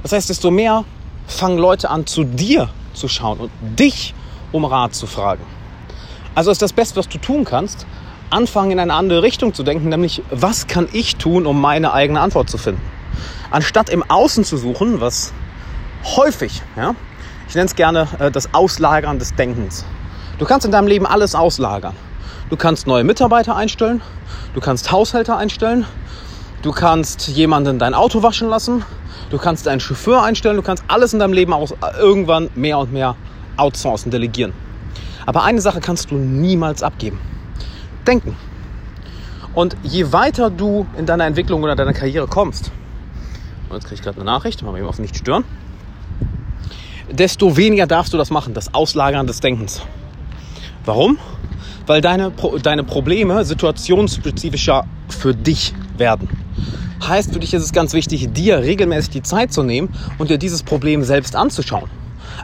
Das 0.03 0.13
heißt, 0.13 0.31
desto 0.31 0.51
mehr 0.51 0.85
fangen 1.27 1.59
Leute 1.59 1.91
an, 1.91 2.07
zu 2.07 2.25
dir 2.25 2.71
zu 2.95 3.09
schauen 3.09 3.39
und 3.39 3.51
dich 3.79 4.15
um 4.53 4.65
Rat 4.65 4.95
zu 4.95 5.07
fragen. 5.07 5.43
Also 6.35 6.51
ist 6.51 6.63
das 6.63 6.73
Beste, 6.73 6.97
was 6.97 7.09
du 7.09 7.19
tun 7.19 7.45
kannst, 7.45 7.87
anfangen 8.31 8.73
in 8.73 8.81
eine 8.81 8.95
andere 8.95 9.23
Richtung 9.23 9.55
zu 9.55 9.63
denken, 9.63 9.89
nämlich 9.89 10.23
was 10.31 10.67
kann 10.67 10.89
ich 10.93 11.17
tun, 11.17 11.47
um 11.47 11.61
meine 11.61 11.93
eigene 11.93 12.21
Antwort 12.21 12.49
zu 12.49 12.59
finden. 12.59 12.81
Anstatt 13.51 13.91
im 13.91 14.09
Außen 14.09 14.45
zu 14.45 14.57
suchen, 14.57 15.01
was 15.01 15.33
häufig, 16.05 16.63
ja, 16.77 16.95
ich 17.49 17.55
nenne 17.55 17.67
es 17.67 17.75
gerne 17.75 18.07
äh, 18.19 18.31
das 18.31 18.55
Auslagern 18.55 19.19
des 19.19 19.35
Denkens. 19.35 19.85
Du 20.39 20.45
kannst 20.45 20.65
in 20.65 20.73
deinem 20.73 20.87
Leben 20.87 21.07
alles 21.07 21.35
auslagern. 21.35 21.95
Du 22.49 22.57
kannst 22.57 22.87
neue 22.87 23.05
Mitarbeiter 23.05 23.57
einstellen, 23.57 24.03
du 24.55 24.61
kannst 24.61 24.91
Haushälter 24.91 25.37
einstellen, 25.37 25.85
du 26.63 26.73
kannst 26.73 27.29
jemanden 27.29 27.79
dein 27.79 27.95
Auto 27.95 28.23
waschen 28.23 28.49
lassen, 28.49 28.85
du 29.31 29.39
kannst 29.39 29.69
einen 29.69 29.81
Chauffeur 29.81 30.23
einstellen, 30.23 30.57
du 30.57 30.63
kannst 30.63 30.83
alles 30.89 31.13
in 31.13 31.21
deinem 31.21 31.33
Leben 31.33 31.53
aus, 31.53 31.75
irgendwann 31.99 32.51
mehr 32.55 32.79
und 32.79 32.93
mehr 32.93 33.17
outsourcen, 33.57 34.11
delegieren. 34.11 34.53
Aber 35.27 35.45
eine 35.45 35.61
Sache 35.61 35.81
kannst 35.81 36.11
du 36.11 36.17
niemals 36.17 36.83
abgeben. 36.83 37.21
Denken. 38.07 38.37
Und 39.55 39.77
je 39.83 40.13
weiter 40.13 40.51
du 40.51 40.87
in 40.97 41.07
deiner 41.07 41.27
Entwicklung 41.27 41.63
oder 41.63 41.75
deiner 41.75 41.93
Karriere 41.93 42.27
kommst, 42.27 42.71
und 43.69 43.77
jetzt 43.77 43.85
kriege 43.85 43.97
ich 43.97 44.03
gerade 44.03 44.17
eine 44.17 44.25
Nachricht, 44.25 44.63
machen 44.63 44.75
wir 44.75 44.81
eben 44.81 44.89
auf 44.89 44.99
nicht 44.99 45.17
stören, 45.17 45.45
desto 47.11 47.57
weniger 47.57 47.87
darfst 47.87 48.13
du 48.13 48.17
das 48.17 48.31
machen, 48.31 48.55
das 48.55 48.75
Auslagern 48.75 49.27
des 49.27 49.41
Denkens. 49.41 49.83
Warum? 50.85 51.19
weil 51.91 52.01
deine, 52.01 52.33
deine 52.63 52.85
Probleme 52.85 53.45
situationsspezifischer 53.45 54.85
für 55.09 55.35
dich 55.35 55.75
werden. 55.99 56.29
Heißt, 57.05 57.33
für 57.33 57.41
dich 57.41 57.53
ist 57.53 57.65
es 57.65 57.73
ganz 57.73 57.95
wichtig, 57.95 58.33
dir 58.33 58.59
regelmäßig 58.59 59.11
die 59.11 59.23
Zeit 59.23 59.53
zu 59.53 59.65
nehmen 59.65 59.89
und 60.17 60.31
dir 60.31 60.39
dieses 60.39 60.63
Problem 60.63 61.03
selbst 61.03 61.35
anzuschauen. 61.35 61.91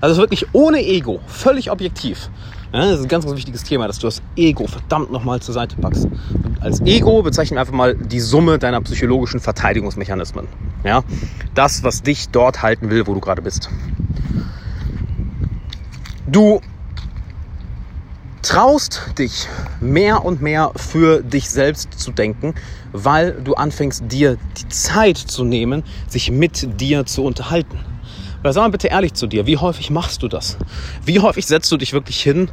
Also 0.01 0.17
wirklich 0.17 0.47
ohne 0.53 0.85
Ego, 0.85 1.21
völlig 1.29 1.71
objektiv. 1.71 2.29
Das 2.73 2.99
ist 2.99 3.03
ein 3.03 3.09
ganz, 3.09 3.25
ganz 3.25 3.37
wichtiges 3.37 3.63
Thema, 3.63 3.87
dass 3.87 3.99
du 3.99 4.07
das 4.07 4.23
Ego 4.37 4.67
verdammt 4.67 5.11
nochmal 5.11 5.41
zur 5.41 5.55
Seite 5.55 5.77
packst. 5.77 6.05
Und 6.05 6.61
als 6.61 6.81
Ego 6.81 7.23
bezeichnen 7.23 7.57
wir 7.57 7.61
einfach 7.61 7.73
mal 7.73 7.95
die 7.95 8.21
Summe 8.21 8.59
deiner 8.59 8.81
psychologischen 8.81 9.41
Verteidigungsmechanismen. 9.41 10.47
Ja? 10.85 11.03
Das, 11.55 11.83
was 11.83 12.03
dich 12.03 12.29
dort 12.31 12.63
halten 12.63 12.91
will, 12.91 13.07
wo 13.07 13.15
du 13.15 13.21
gerade 13.21 13.43
bist. 13.43 13.71
Du 16.27 16.61
traust 18.43 19.13
dich 19.19 19.49
mehr 19.81 20.25
und 20.25 20.41
mehr 20.43 20.73
für 20.77 21.23
dich 21.23 21.51
selbst 21.51 21.99
zu 21.99 22.13
denken, 22.13 22.55
weil 22.93 23.33
du 23.33 23.55
anfängst, 23.55 24.05
dir 24.07 24.39
die 24.59 24.69
Zeit 24.69 25.19
zu 25.19 25.45
nehmen, 25.45 25.83
sich 26.09 26.31
mit 26.31 26.81
dir 26.81 27.07
zu 27.07 27.25
unterhalten. 27.25 27.79
Oder 28.47 28.53
sag 28.53 28.63
mal 28.63 28.71
bitte 28.71 28.87
ehrlich 28.87 29.13
zu 29.15 29.27
dir, 29.27 29.49
wie 29.49 29.57
häufig 29.57 29.91
machst 29.91 30.23
du 30.23 30.29
das? 30.29 30.57
Wie 31.05 31.19
häufig 31.19 31.47
setzt 31.47 31.73
du 31.73 31.77
dich 31.77 31.93
wirklich 31.93 32.23
hin, 32.23 32.49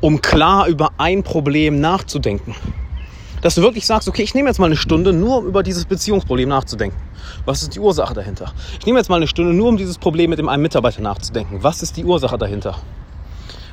um 0.00 0.22
klar 0.22 0.68
über 0.68 0.92
ein 0.96 1.22
Problem 1.22 1.82
nachzudenken? 1.82 2.54
Dass 3.42 3.54
du 3.54 3.60
wirklich 3.60 3.84
sagst, 3.84 4.08
okay, 4.08 4.22
ich 4.22 4.32
nehme 4.32 4.48
jetzt 4.48 4.58
mal 4.58 4.64
eine 4.64 4.76
Stunde, 4.78 5.12
nur 5.12 5.40
um 5.40 5.46
über 5.46 5.62
dieses 5.62 5.84
Beziehungsproblem 5.84 6.48
nachzudenken. 6.48 6.96
Was 7.44 7.62
ist 7.62 7.74
die 7.74 7.78
Ursache 7.78 8.14
dahinter? 8.14 8.54
Ich 8.80 8.86
nehme 8.86 8.98
jetzt 8.98 9.10
mal 9.10 9.16
eine 9.16 9.26
Stunde, 9.26 9.52
nur 9.52 9.68
um 9.68 9.76
dieses 9.76 9.98
Problem 9.98 10.30
mit 10.30 10.38
dem 10.38 10.48
einen 10.48 10.62
Mitarbeiter 10.62 11.02
nachzudenken. 11.02 11.58
Was 11.60 11.82
ist 11.82 11.98
die 11.98 12.06
Ursache 12.06 12.38
dahinter? 12.38 12.78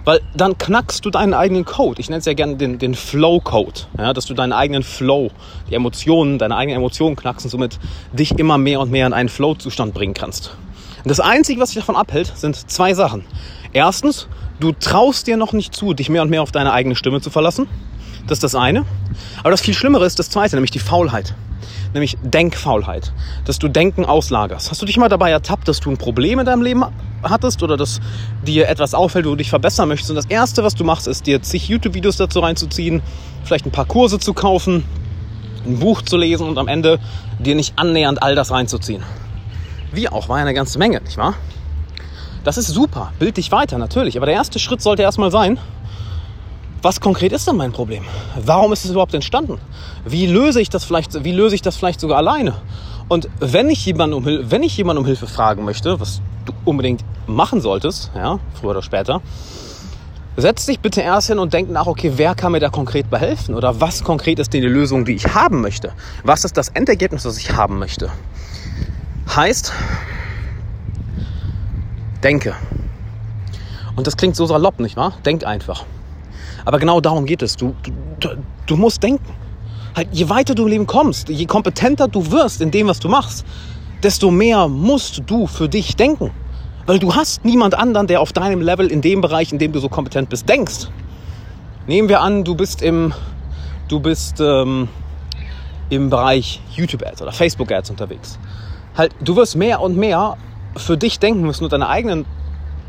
Weil 0.04 0.20
dann 0.36 0.58
knackst 0.58 1.06
du 1.06 1.10
deinen 1.10 1.34
eigenen 1.34 1.64
Code. 1.64 2.02
Ich 2.02 2.10
nenne 2.10 2.20
es 2.20 2.26
ja 2.26 2.34
gerne 2.34 2.58
den, 2.58 2.80
den 2.80 2.96
Flow-Code. 2.96 3.84
Ja, 3.98 4.12
dass 4.12 4.26
du 4.26 4.34
deinen 4.34 4.52
eigenen 4.52 4.84
Flow, 4.84 5.32
die 5.70 5.76
Emotionen, 5.76 6.38
deine 6.38 6.58
eigenen 6.58 6.80
Emotionen 6.80 7.16
knackst 7.16 7.46
und 7.46 7.50
somit 7.50 7.80
dich 8.12 8.38
immer 8.38 8.58
mehr 8.58 8.82
und 8.82 8.92
mehr 8.92 9.08
in 9.08 9.14
einen 9.14 9.30
Flow-Zustand 9.30 9.94
bringen 9.94 10.14
kannst. 10.14 10.58
Und 11.04 11.10
das 11.10 11.20
Einzige, 11.20 11.60
was 11.60 11.70
dich 11.70 11.80
davon 11.80 11.96
abhält, 11.96 12.32
sind 12.36 12.70
zwei 12.70 12.94
Sachen. 12.94 13.26
Erstens, 13.74 14.28
du 14.60 14.72
traust 14.72 15.28
dir 15.28 15.38
noch 15.38 15.54
nicht 15.54 15.76
zu, 15.76 15.94
dich 15.94 16.10
mehr 16.10 16.22
und 16.22 16.30
mehr 16.30 16.42
auf 16.42 16.52
deine 16.52 16.74
eigene 16.74 16.96
Stimme 16.96 17.22
zu 17.22 17.30
verlassen. 17.30 17.68
Das 18.28 18.38
ist 18.38 18.44
das 18.44 18.56
eine. 18.56 18.86
Aber 19.40 19.52
das 19.52 19.62
viel 19.62 19.74
Schlimmere 19.74 20.06
ist 20.06 20.20
das 20.20 20.30
zweite, 20.30 20.56
nämlich 20.56 20.72
die 20.72 20.80
Faulheit 20.80 21.34
nämlich 21.94 22.18
Denkfaulheit, 22.22 23.12
dass 23.46 23.60
du 23.60 23.68
Denken 23.68 24.06
auslagerst. 24.06 24.72
Hast 24.72 24.82
du 24.82 24.86
dich 24.86 24.98
mal 24.98 25.10
dabei 25.10 25.32
ertappt, 25.32 25.68
dass 25.68 25.80
du 25.80 25.90
ein 25.90 25.98
Problem 25.98 26.40
in 26.40 26.46
deinem 26.46 26.62
Leben 26.62 26.84
hattest 27.24 27.62
oder 27.64 27.78
dass 27.78 28.00
dir 28.46 28.68
etwas 28.68 28.94
auffällt, 28.94 29.26
wo 29.26 29.32
du 29.32 29.36
dich 29.38 29.50
verbessern 29.50 29.88
möchtest 29.90 30.10
und 30.10 30.16
das 30.16 30.26
Erste, 30.26 30.64
was 30.64 30.76
du 30.76 30.84
machst, 30.84 31.08
ist 31.08 31.28
dir 31.28 31.42
zig 31.42 31.68
YouTube-Videos 31.68 32.18
dazu 32.18 32.40
reinzuziehen, 32.40 33.02
vielleicht 33.44 33.66
ein 33.66 33.72
paar 33.72 33.86
Kurse 33.86 34.20
zu 34.20 34.34
kaufen, 34.34 34.86
ein 35.66 35.80
Buch 35.80 36.02
zu 36.02 36.18
lesen 36.18 36.48
und 36.48 36.58
am 36.58 36.68
Ende 36.68 37.00
dir 37.40 37.56
nicht 37.56 37.78
annähernd 37.78 38.24
all 38.24 38.36
das 38.36 38.52
reinzuziehen. 38.52 39.04
Wie 39.92 40.08
auch, 40.10 40.30
war 40.30 40.38
ja 40.38 40.44
eine 40.44 40.54
ganze 40.54 40.80
Menge, 40.80 41.02
nicht 41.02 41.18
wahr? 41.18 41.36
Das 42.44 42.58
ist 42.58 42.68
super, 42.68 43.12
bild 43.20 43.38
dich 43.38 43.52
weiter, 43.52 43.78
natürlich. 43.78 44.18
Aber 44.18 44.26
der 44.26 44.36
erste 44.36 44.58
Schritt 44.58 44.82
sollte 44.82 45.04
erstmal 45.04 45.32
sein, 45.32 45.60
was 46.82 47.00
konkret 47.00 47.32
ist 47.32 47.48
denn 47.48 47.58
mein 47.58 47.72
Problem? 47.72 48.04
Warum 48.44 48.74
ist 48.74 48.86
es 48.86 48.92
überhaupt 48.92 49.14
entstanden? 49.14 49.60
Wie 50.06 50.26
löse 50.26 50.60
ich 50.60 50.70
das 50.70 50.84
vielleicht, 50.84 51.24
wie 51.24 51.32
löse 51.32 51.54
ich 51.54 51.62
das 51.62 51.78
vielleicht 51.78 52.00
sogar 52.00 52.18
alleine? 52.18 52.56
Und 53.08 53.30
wenn 53.40 53.70
ich 53.70 53.86
jemanden 53.86 54.16
um, 54.16 54.26
wenn 54.26 54.64
ich 54.64 54.76
jemanden 54.78 55.02
um 55.02 55.06
Hilfe 55.06 55.28
fragen 55.28 55.64
möchte, 55.66 56.00
was 56.00 56.22
du 56.46 56.54
unbedingt 56.66 57.04
machen 57.28 57.62
solltest, 57.62 58.10
ja, 58.16 58.40
früher 58.60 58.72
oder 58.72 58.82
später, 58.82 59.22
setz 60.38 60.66
dich 60.66 60.80
bitte 60.80 61.02
erst 61.02 61.28
hin 61.28 61.38
und 61.38 61.54
denk 61.54 61.70
nach, 61.70 61.86
okay, 61.86 62.14
wer 62.16 62.34
kann 62.34 62.54
mir 62.54 62.60
da 62.60 62.70
konkret 62.70 63.10
behelfen? 63.10 63.54
Oder 63.54 63.80
was 63.80 64.04
konkret 64.04 64.40
ist 64.40 64.54
denn 64.54 64.62
die 64.62 64.68
Lösung, 64.68 65.06
die 65.06 65.14
ich 65.14 65.36
haben 65.36 65.62
möchte? 65.62 65.92
Was 66.24 66.46
ist 66.46 66.58
das 66.58 66.70
Endergebnis, 66.70 67.24
das 67.24 67.38
ich 67.38 67.52
haben 67.52 67.78
möchte? 67.78 68.10
Heißt, 69.36 69.72
denke. 72.22 72.54
Und 73.96 74.06
das 74.08 74.18
klingt 74.18 74.36
so 74.36 74.46
salopp, 74.46 74.80
nicht 74.80 74.98
wahr? 74.98 75.14
Denk 75.26 75.46
einfach. 75.46 75.86
Aber 76.66 76.80
genau 76.80 77.00
darum 77.00 77.26
geht 77.26 77.42
es. 77.42 77.56
Du, 77.56 77.74
du, 78.20 78.30
du 78.66 78.76
musst 78.76 79.02
denken. 79.04 79.34
Halt, 79.96 80.10
je 80.12 80.30
weiter 80.30 80.54
du 80.54 80.64
im 80.64 80.70
Leben 80.70 80.88
kommst, 80.88 81.30
je 81.30 81.46
kompetenter 81.46 82.08
du 82.08 82.32
wirst 82.32 82.62
in 82.62 82.72
dem, 82.72 82.88
was 82.88 83.00
du 83.00 83.10
machst, 83.10 83.46
desto 84.04 84.32
mehr 84.32 84.68
musst 84.68 85.22
du 85.26 85.48
für 85.48 85.70
dich 85.70 85.96
denken. 85.96 86.32
Weil 86.86 87.00
du 87.00 87.16
hast 87.16 87.46
niemand 87.46 87.74
anderen, 87.74 88.08
der 88.08 88.22
auf 88.22 88.34
deinem 88.34 88.62
Level 88.62 88.88
in 88.88 89.02
dem 89.02 89.22
Bereich, 89.22 89.52
in 89.52 89.60
dem 89.60 89.72
du 89.72 89.80
so 89.80 89.88
kompetent 89.88 90.30
bist, 90.30 90.48
denkst. 90.50 90.88
Nehmen 91.88 92.10
wir 92.10 92.22
an, 92.22 92.44
du 92.44 92.56
bist 92.56 92.82
im, 92.82 93.14
du 93.88 94.00
bist 94.00 94.40
ähm, 94.40 94.90
im 95.90 96.10
Bereich 96.10 96.62
YouTube 96.74 97.06
Ads 97.06 97.22
oder 97.22 97.32
Facebook 97.32 97.72
Ads 97.72 97.92
unterwegs. 97.92 98.40
Halt, 98.96 99.14
du 99.22 99.36
wirst 99.36 99.56
mehr 99.56 99.82
und 99.82 99.98
mehr 99.98 100.38
für 100.76 100.98
dich 100.98 101.20
denken 101.20 101.42
müssen 101.42 101.64
und 101.64 101.74
deine 101.74 101.88
eigenen 101.88 102.26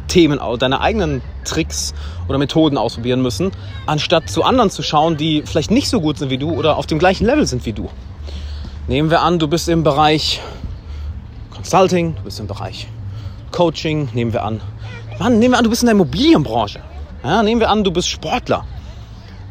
Themen, 0.09 0.41
deine 0.59 0.81
eigenen 0.81 1.23
Tricks 1.45 1.95
oder 2.29 2.39
Methoden 2.39 2.77
ausprobieren 2.77 3.23
müssen, 3.23 3.51
anstatt 3.87 4.29
zu 4.29 4.43
anderen 4.43 4.71
zu 4.71 4.83
schauen, 4.83 5.17
die 5.17 5.43
vielleicht 5.45 5.71
nicht 5.71 5.89
so 5.89 6.01
gut 6.01 6.19
sind 6.19 6.31
wie 6.31 6.39
du 6.39 6.51
oder 6.51 6.77
auf 6.77 6.87
dem 6.87 6.99
gleichen 6.99 7.25
Level 7.25 7.47
sind 7.47 7.65
wie 7.67 7.73
du. 7.73 7.89
Nehmen 8.89 9.11
wir 9.11 9.23
an, 9.23 9.39
du 9.39 9.49
bist 9.49 9.69
im 9.69 9.85
Bereich 9.85 10.41
Consulting, 11.55 12.17
du 12.17 12.23
bist 12.23 12.41
im 12.41 12.47
Bereich 12.47 12.89
Coaching, 13.53 14.09
nehmen 14.13 14.33
wir 14.33 14.45
an. 14.45 14.61
Mann, 15.19 15.39
nehmen 15.39 15.55
wir 15.55 15.59
an, 15.59 15.65
du 15.65 15.71
bist 15.71 15.83
in 15.83 15.87
der 15.87 15.95
Immobilienbranche. 15.95 16.81
Ja, 17.23 17.43
nehmen 17.43 17.61
wir 17.61 17.71
an, 17.71 17.85
du 17.85 17.93
bist 17.93 18.09
Sportler. 18.09 18.65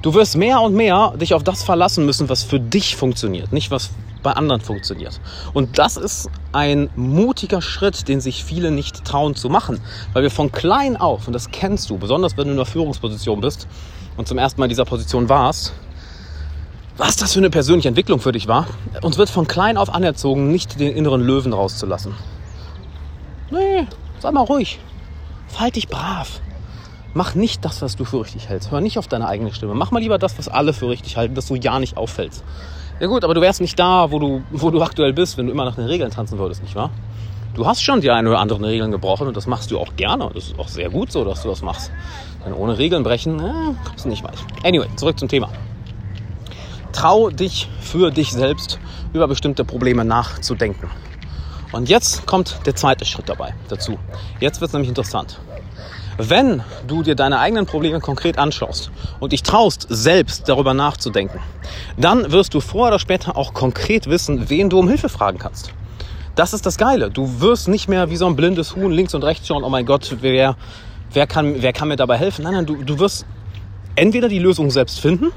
Du 0.01 0.13
wirst 0.13 0.35
mehr 0.35 0.61
und 0.61 0.73
mehr 0.73 1.13
dich 1.15 1.33
auf 1.33 1.43
das 1.43 1.63
verlassen 1.63 2.05
müssen, 2.05 2.27
was 2.27 2.43
für 2.43 2.59
dich 2.59 2.95
funktioniert, 2.95 3.53
nicht 3.53 3.71
was 3.71 3.91
bei 4.23 4.31
anderen 4.33 4.61
funktioniert. 4.61 5.19
Und 5.53 5.77
das 5.77 5.97
ist 5.97 6.29
ein 6.51 6.89
mutiger 6.95 7.61
Schritt, 7.61 8.07
den 8.07 8.21
sich 8.21 8.43
viele 8.43 8.71
nicht 8.71 9.05
trauen 9.05 9.35
zu 9.35 9.49
machen, 9.49 9.79
weil 10.13 10.23
wir 10.23 10.31
von 10.31 10.51
klein 10.51 10.97
auf, 10.97 11.27
und 11.27 11.33
das 11.33 11.51
kennst 11.51 11.89
du, 11.89 11.97
besonders 11.97 12.37
wenn 12.37 12.45
du 12.45 12.53
in 12.53 12.57
einer 12.57 12.65
Führungsposition 12.65 13.41
bist 13.41 13.67
und 14.17 14.27
zum 14.27 14.37
ersten 14.37 14.59
Mal 14.59 14.65
in 14.65 14.69
dieser 14.69 14.85
Position 14.85 15.29
warst, 15.29 15.73
was 16.97 17.15
das 17.15 17.33
für 17.33 17.39
eine 17.39 17.49
persönliche 17.49 17.87
Entwicklung 17.87 18.19
für 18.19 18.31
dich 18.31 18.47
war. 18.47 18.67
Uns 19.01 19.17
wird 19.17 19.29
von 19.29 19.47
klein 19.47 19.77
auf 19.77 19.93
anerzogen, 19.93 20.51
nicht 20.51 20.79
den 20.79 20.95
inneren 20.95 21.21
Löwen 21.21 21.53
rauszulassen. 21.53 22.13
Nee, 23.49 23.87
sei 24.19 24.31
mal 24.31 24.41
ruhig. 24.41 24.79
Verhalt 25.47 25.75
dich 25.75 25.87
brav. 25.87 26.41
Mach 27.13 27.35
nicht 27.35 27.65
das, 27.65 27.81
was 27.81 27.97
du 27.97 28.05
für 28.05 28.21
richtig 28.21 28.47
hältst. 28.47 28.71
Hör 28.71 28.79
nicht 28.79 28.97
auf 28.97 29.07
deine 29.07 29.27
eigene 29.27 29.53
Stimme. 29.53 29.73
Mach 29.73 29.91
mal 29.91 29.99
lieber 29.99 30.17
das, 30.17 30.37
was 30.37 30.47
alle 30.47 30.71
für 30.71 30.87
richtig 30.87 31.17
halten, 31.17 31.35
dass 31.35 31.47
du 31.47 31.55
ja 31.55 31.79
nicht 31.79 31.97
auffällst. 31.97 32.43
Ja 33.01 33.07
gut, 33.07 33.23
aber 33.23 33.33
du 33.33 33.41
wärst 33.41 33.61
nicht 33.61 33.79
da, 33.79 34.11
wo 34.11 34.19
du, 34.19 34.43
wo 34.51 34.69
du 34.69 34.79
aktuell 34.79 35.11
bist, 35.11 35.35
wenn 35.35 35.47
du 35.47 35.51
immer 35.51 35.65
nach 35.65 35.73
den 35.73 35.85
Regeln 35.85 36.11
tanzen 36.11 36.37
würdest, 36.37 36.61
nicht 36.61 36.75
wahr? 36.75 36.91
Du 37.55 37.65
hast 37.65 37.81
schon 37.81 37.99
die 37.99 38.11
eine 38.11 38.29
oder 38.29 38.37
andere 38.37 38.61
Regeln 38.61 38.91
gebrochen 38.91 39.27
und 39.27 39.35
das 39.35 39.47
machst 39.47 39.71
du 39.71 39.79
auch 39.79 39.95
gerne. 39.95 40.29
Das 40.35 40.49
ist 40.49 40.59
auch 40.59 40.67
sehr 40.67 40.91
gut 40.91 41.11
so, 41.11 41.25
dass 41.25 41.41
du 41.41 41.49
das 41.49 41.63
machst. 41.63 41.91
Denn 42.45 42.53
ohne 42.53 42.77
Regeln 42.77 43.01
brechen, 43.01 43.39
äh, 43.39 43.73
kommst 43.87 44.05
du 44.05 44.09
nicht 44.09 44.23
weit. 44.23 44.37
Anyway, 44.63 44.85
zurück 44.97 45.17
zum 45.17 45.29
Thema. 45.29 45.49
Trau 46.93 47.31
dich 47.31 47.67
für 47.79 48.11
dich 48.11 48.31
selbst 48.33 48.79
über 49.13 49.27
bestimmte 49.27 49.65
Probleme 49.65 50.05
nachzudenken. 50.05 50.87
Und 51.71 51.89
jetzt 51.89 52.27
kommt 52.27 52.59
der 52.67 52.75
zweite 52.75 53.05
Schritt 53.05 53.27
dabei 53.27 53.55
dazu. 53.67 53.97
Jetzt 54.39 54.61
wird 54.61 54.69
es 54.69 54.73
nämlich 54.73 54.89
interessant. 54.89 55.39
Wenn 56.23 56.61
du 56.85 57.01
dir 57.01 57.15
deine 57.15 57.39
eigenen 57.39 57.65
Probleme 57.65 57.99
konkret 57.99 58.37
anschaust 58.37 58.91
und 59.19 59.31
dich 59.31 59.41
traust, 59.41 59.87
selbst 59.89 60.47
darüber 60.47 60.75
nachzudenken, 60.75 61.39
dann 61.97 62.31
wirst 62.31 62.53
du 62.53 62.59
früher 62.59 62.89
oder 62.89 62.99
später 62.99 63.35
auch 63.35 63.55
konkret 63.55 64.07
wissen, 64.07 64.47
wen 64.47 64.69
du 64.69 64.77
um 64.77 64.87
Hilfe 64.87 65.09
fragen 65.09 65.39
kannst. 65.39 65.73
Das 66.35 66.53
ist 66.53 66.63
das 66.67 66.77
Geile. 66.77 67.09
Du 67.09 67.41
wirst 67.41 67.67
nicht 67.67 67.89
mehr 67.89 68.11
wie 68.11 68.17
so 68.17 68.27
ein 68.27 68.35
blindes 68.35 68.75
Huhn 68.75 68.91
links 68.91 69.15
und 69.15 69.23
rechts 69.23 69.47
schauen, 69.47 69.63
oh 69.63 69.69
mein 69.69 69.87
Gott, 69.87 70.15
wer, 70.21 70.57
wer, 71.11 71.25
kann, 71.25 71.59
wer 71.63 71.73
kann 71.73 71.87
mir 71.87 71.95
dabei 71.95 72.19
helfen? 72.19 72.43
Nein, 72.43 72.53
nein, 72.53 72.65
du, 72.67 72.75
du 72.83 72.99
wirst 72.99 73.25
entweder 73.95 74.29
die 74.29 74.37
Lösung 74.37 74.69
selbst 74.69 74.99
finden 74.99 75.31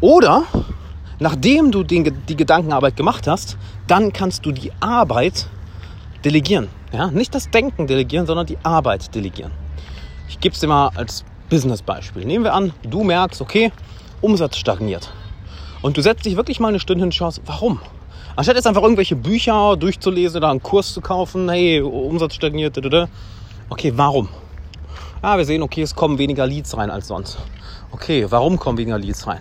oder 0.00 0.44
nachdem 1.18 1.72
du 1.72 1.82
den, 1.82 2.22
die 2.26 2.36
Gedankenarbeit 2.36 2.96
gemacht 2.96 3.26
hast, 3.26 3.58
dann 3.86 4.14
kannst 4.14 4.46
du 4.46 4.52
die 4.52 4.72
Arbeit 4.80 5.46
delegieren. 6.24 6.68
Ja? 6.96 7.08
Nicht 7.10 7.34
das 7.34 7.50
Denken 7.50 7.86
delegieren, 7.86 8.26
sondern 8.26 8.46
die 8.46 8.56
Arbeit 8.62 9.14
delegieren. 9.14 9.52
Ich 10.30 10.40
gebe 10.40 10.54
es 10.54 10.60
dir 10.60 10.66
mal 10.66 10.90
als 10.94 11.24
Business-Beispiel. 11.50 12.24
Nehmen 12.24 12.44
wir 12.44 12.54
an, 12.54 12.72
du 12.82 13.04
merkst, 13.04 13.42
okay, 13.42 13.70
Umsatz 14.22 14.56
stagniert. 14.56 15.12
Und 15.82 15.98
du 15.98 16.00
setzt 16.00 16.24
dich 16.24 16.36
wirklich 16.36 16.58
mal 16.58 16.68
eine 16.68 16.80
Stunde 16.80 17.02
hin 17.02 17.08
und 17.08 17.14
schaust, 17.14 17.42
warum? 17.44 17.80
Anstatt 18.34 18.56
jetzt 18.56 18.66
einfach 18.66 18.82
irgendwelche 18.82 19.14
Bücher 19.14 19.76
durchzulesen 19.76 20.38
oder 20.38 20.50
einen 20.50 20.62
Kurs 20.62 20.94
zu 20.94 21.02
kaufen, 21.02 21.50
hey, 21.50 21.82
Umsatz 21.82 22.34
stagniert, 22.34 22.78
okay, 23.68 23.92
warum? 23.94 24.30
Ah, 25.20 25.36
wir 25.36 25.44
sehen, 25.44 25.62
okay, 25.62 25.82
es 25.82 25.94
kommen 25.94 26.16
weniger 26.16 26.46
Leads 26.46 26.76
rein 26.78 26.90
als 26.90 27.08
sonst. 27.08 27.36
Okay, 27.92 28.26
warum 28.30 28.58
kommen 28.58 28.78
weniger 28.78 28.98
Leads 28.98 29.26
rein? 29.26 29.40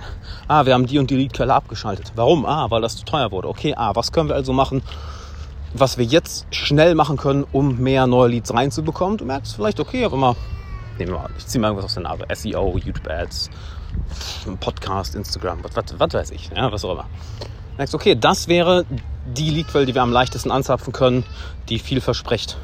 Ah, 0.49 0.65
wir 0.65 0.73
haben 0.73 0.87
die 0.87 0.99
und 0.99 1.09
die 1.09 1.15
Leadquelle 1.15 1.53
abgeschaltet. 1.53 2.11
Warum? 2.15 2.45
Ah, 2.45 2.69
weil 2.69 2.81
das 2.81 2.97
zu 2.97 3.05
teuer 3.05 3.31
wurde. 3.31 3.47
Okay, 3.47 3.73
ah, 3.77 3.95
was 3.95 4.11
können 4.11 4.29
wir 4.29 4.35
also 4.35 4.51
machen, 4.51 4.81
was 5.77 5.97
wir 5.97 6.05
jetzt 6.05 6.47
schnell 6.51 6.95
machen 6.95 7.17
können, 7.17 7.45
um 7.51 7.77
mehr 7.79 8.07
neue 8.07 8.29
Leads 8.29 8.53
reinzubekommen? 8.53 9.17
Du 9.17 9.25
merkst 9.25 9.55
vielleicht, 9.55 9.79
okay, 9.79 10.05
aber 10.05 10.15
mal, 10.15 10.35
nehmen 10.97 11.11
wir 11.11 11.19
mal, 11.19 11.29
ich 11.37 11.45
ziehe 11.45 11.61
mal 11.61 11.67
irgendwas 11.67 11.85
aus 11.85 11.93
der 11.95 12.03
Nase. 12.03 12.25
SEO, 12.33 12.77
YouTube 12.77 13.09
Ads, 13.09 13.49
Podcast, 14.59 15.15
Instagram, 15.15 15.63
was, 15.63 15.75
was, 15.75 15.99
was 15.99 16.13
weiß 16.13 16.31
ich, 16.31 16.49
ja, 16.55 16.71
was 16.71 16.85
auch 16.85 16.93
immer. 16.93 17.05
Du 17.39 17.77
merkst, 17.77 17.93
okay, 17.93 18.15
das 18.15 18.47
wäre 18.47 18.85
die 19.25 19.49
Leadquelle, 19.49 19.85
die 19.85 19.93
wir 19.93 20.01
am 20.01 20.13
leichtesten 20.13 20.49
anzapfen 20.49 20.93
können, 20.93 21.25
die 21.67 21.79
viel 21.79 21.99
verspricht. 21.99 22.57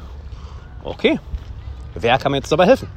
Okay, 0.82 1.20
wer 1.94 2.18
kann 2.18 2.32
mir 2.32 2.38
jetzt 2.38 2.50
dabei 2.50 2.66
helfen? 2.66 2.88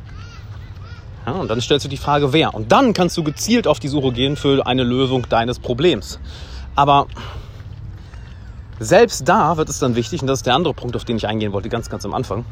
Ja, 1.25 1.33
und 1.33 1.49
dann 1.49 1.59
stellst 1.59 1.85
du 1.85 1.89
die 1.89 1.97
Frage, 1.97 2.31
wer. 2.33 2.53
Und 2.53 2.71
dann 2.71 2.93
kannst 2.93 3.17
du 3.17 3.23
gezielt 3.23 3.67
auf 3.67 3.79
die 3.79 3.87
Suche 3.87 4.11
gehen 4.13 4.37
für 4.37 4.65
eine 4.65 4.83
Lösung 4.83 5.27
deines 5.27 5.59
Problems. 5.59 6.19
Aber 6.75 7.07
selbst 8.79 9.27
da 9.27 9.57
wird 9.57 9.69
es 9.69 9.79
dann 9.79 9.95
wichtig, 9.95 10.21
und 10.21 10.27
das 10.27 10.39
ist 10.39 10.45
der 10.45 10.55
andere 10.55 10.73
Punkt, 10.73 10.95
auf 10.95 11.05
den 11.05 11.17
ich 11.17 11.27
eingehen 11.27 11.53
wollte, 11.53 11.69
ganz, 11.69 11.89
ganz 11.89 12.05
am 12.05 12.13
Anfang. 12.13 12.45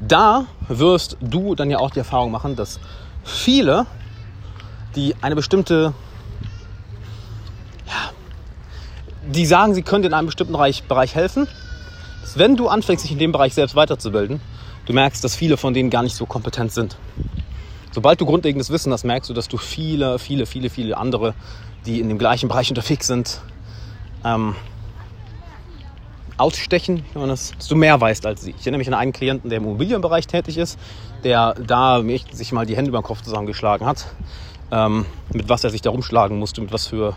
Da 0.00 0.46
wirst 0.68 1.16
du 1.20 1.54
dann 1.54 1.70
ja 1.70 1.78
auch 1.78 1.90
die 1.90 2.00
Erfahrung 2.00 2.30
machen, 2.30 2.56
dass 2.56 2.78
viele, 3.24 3.86
die 4.94 5.14
eine 5.22 5.34
bestimmte, 5.34 5.94
ja, 7.86 8.10
die 9.32 9.46
sagen, 9.46 9.74
sie 9.74 9.82
können 9.82 10.04
in 10.04 10.14
einem 10.14 10.26
bestimmten 10.26 10.52
Bereich, 10.52 10.84
Bereich 10.84 11.14
helfen, 11.14 11.48
dass 12.20 12.38
wenn 12.38 12.56
du 12.56 12.68
anfängst, 12.68 13.04
dich 13.04 13.12
in 13.12 13.18
dem 13.18 13.32
Bereich 13.32 13.54
selbst 13.54 13.74
weiterzubilden, 13.74 14.40
du 14.84 14.92
merkst, 14.92 15.24
dass 15.24 15.34
viele 15.34 15.56
von 15.56 15.72
denen 15.72 15.88
gar 15.88 16.02
nicht 16.02 16.14
so 16.14 16.26
kompetent 16.26 16.72
sind. 16.72 16.98
Sobald 17.92 18.20
du 18.20 18.26
grundlegendes 18.26 18.68
Wissen 18.68 18.92
hast, 18.92 19.04
merkst 19.04 19.30
du, 19.30 19.32
dass 19.32 19.48
du 19.48 19.56
viele, 19.56 20.18
viele, 20.18 20.44
viele, 20.44 20.68
viele 20.68 20.98
andere, 20.98 21.32
die 21.86 22.00
in 22.00 22.10
dem 22.10 22.18
gleichen 22.18 22.48
Bereich 22.48 22.68
unterwegs 22.68 23.06
sind, 23.06 23.40
ähm, 24.26 24.54
ausstechen, 26.36 27.04
wenn 27.12 27.20
man 27.22 27.30
das, 27.30 27.52
dass 27.56 27.68
du 27.68 27.76
mehr 27.76 28.00
weißt 28.00 28.26
als 28.26 28.42
sie. 28.42 28.50
Ich 28.50 28.62
erinnere 28.62 28.78
mich 28.78 28.88
an 28.88 28.94
einen 28.94 29.12
Klienten, 29.12 29.48
der 29.48 29.58
im 29.58 29.64
Immobilienbereich 29.64 30.26
tätig 30.26 30.58
ist, 30.58 30.78
der 31.24 31.54
da 31.54 32.02
sich 32.32 32.52
mal 32.52 32.66
die 32.66 32.76
Hände 32.76 32.90
über 32.90 33.00
den 33.00 33.04
Kopf 33.04 33.22
zusammengeschlagen 33.22 33.86
hat, 33.86 34.06
ähm, 34.70 35.06
mit 35.32 35.48
was 35.48 35.64
er 35.64 35.70
sich 35.70 35.80
da 35.80 35.90
rumschlagen 35.90 36.38
musste, 36.38 36.60
mit 36.60 36.72
was 36.72 36.88
für, 36.88 37.16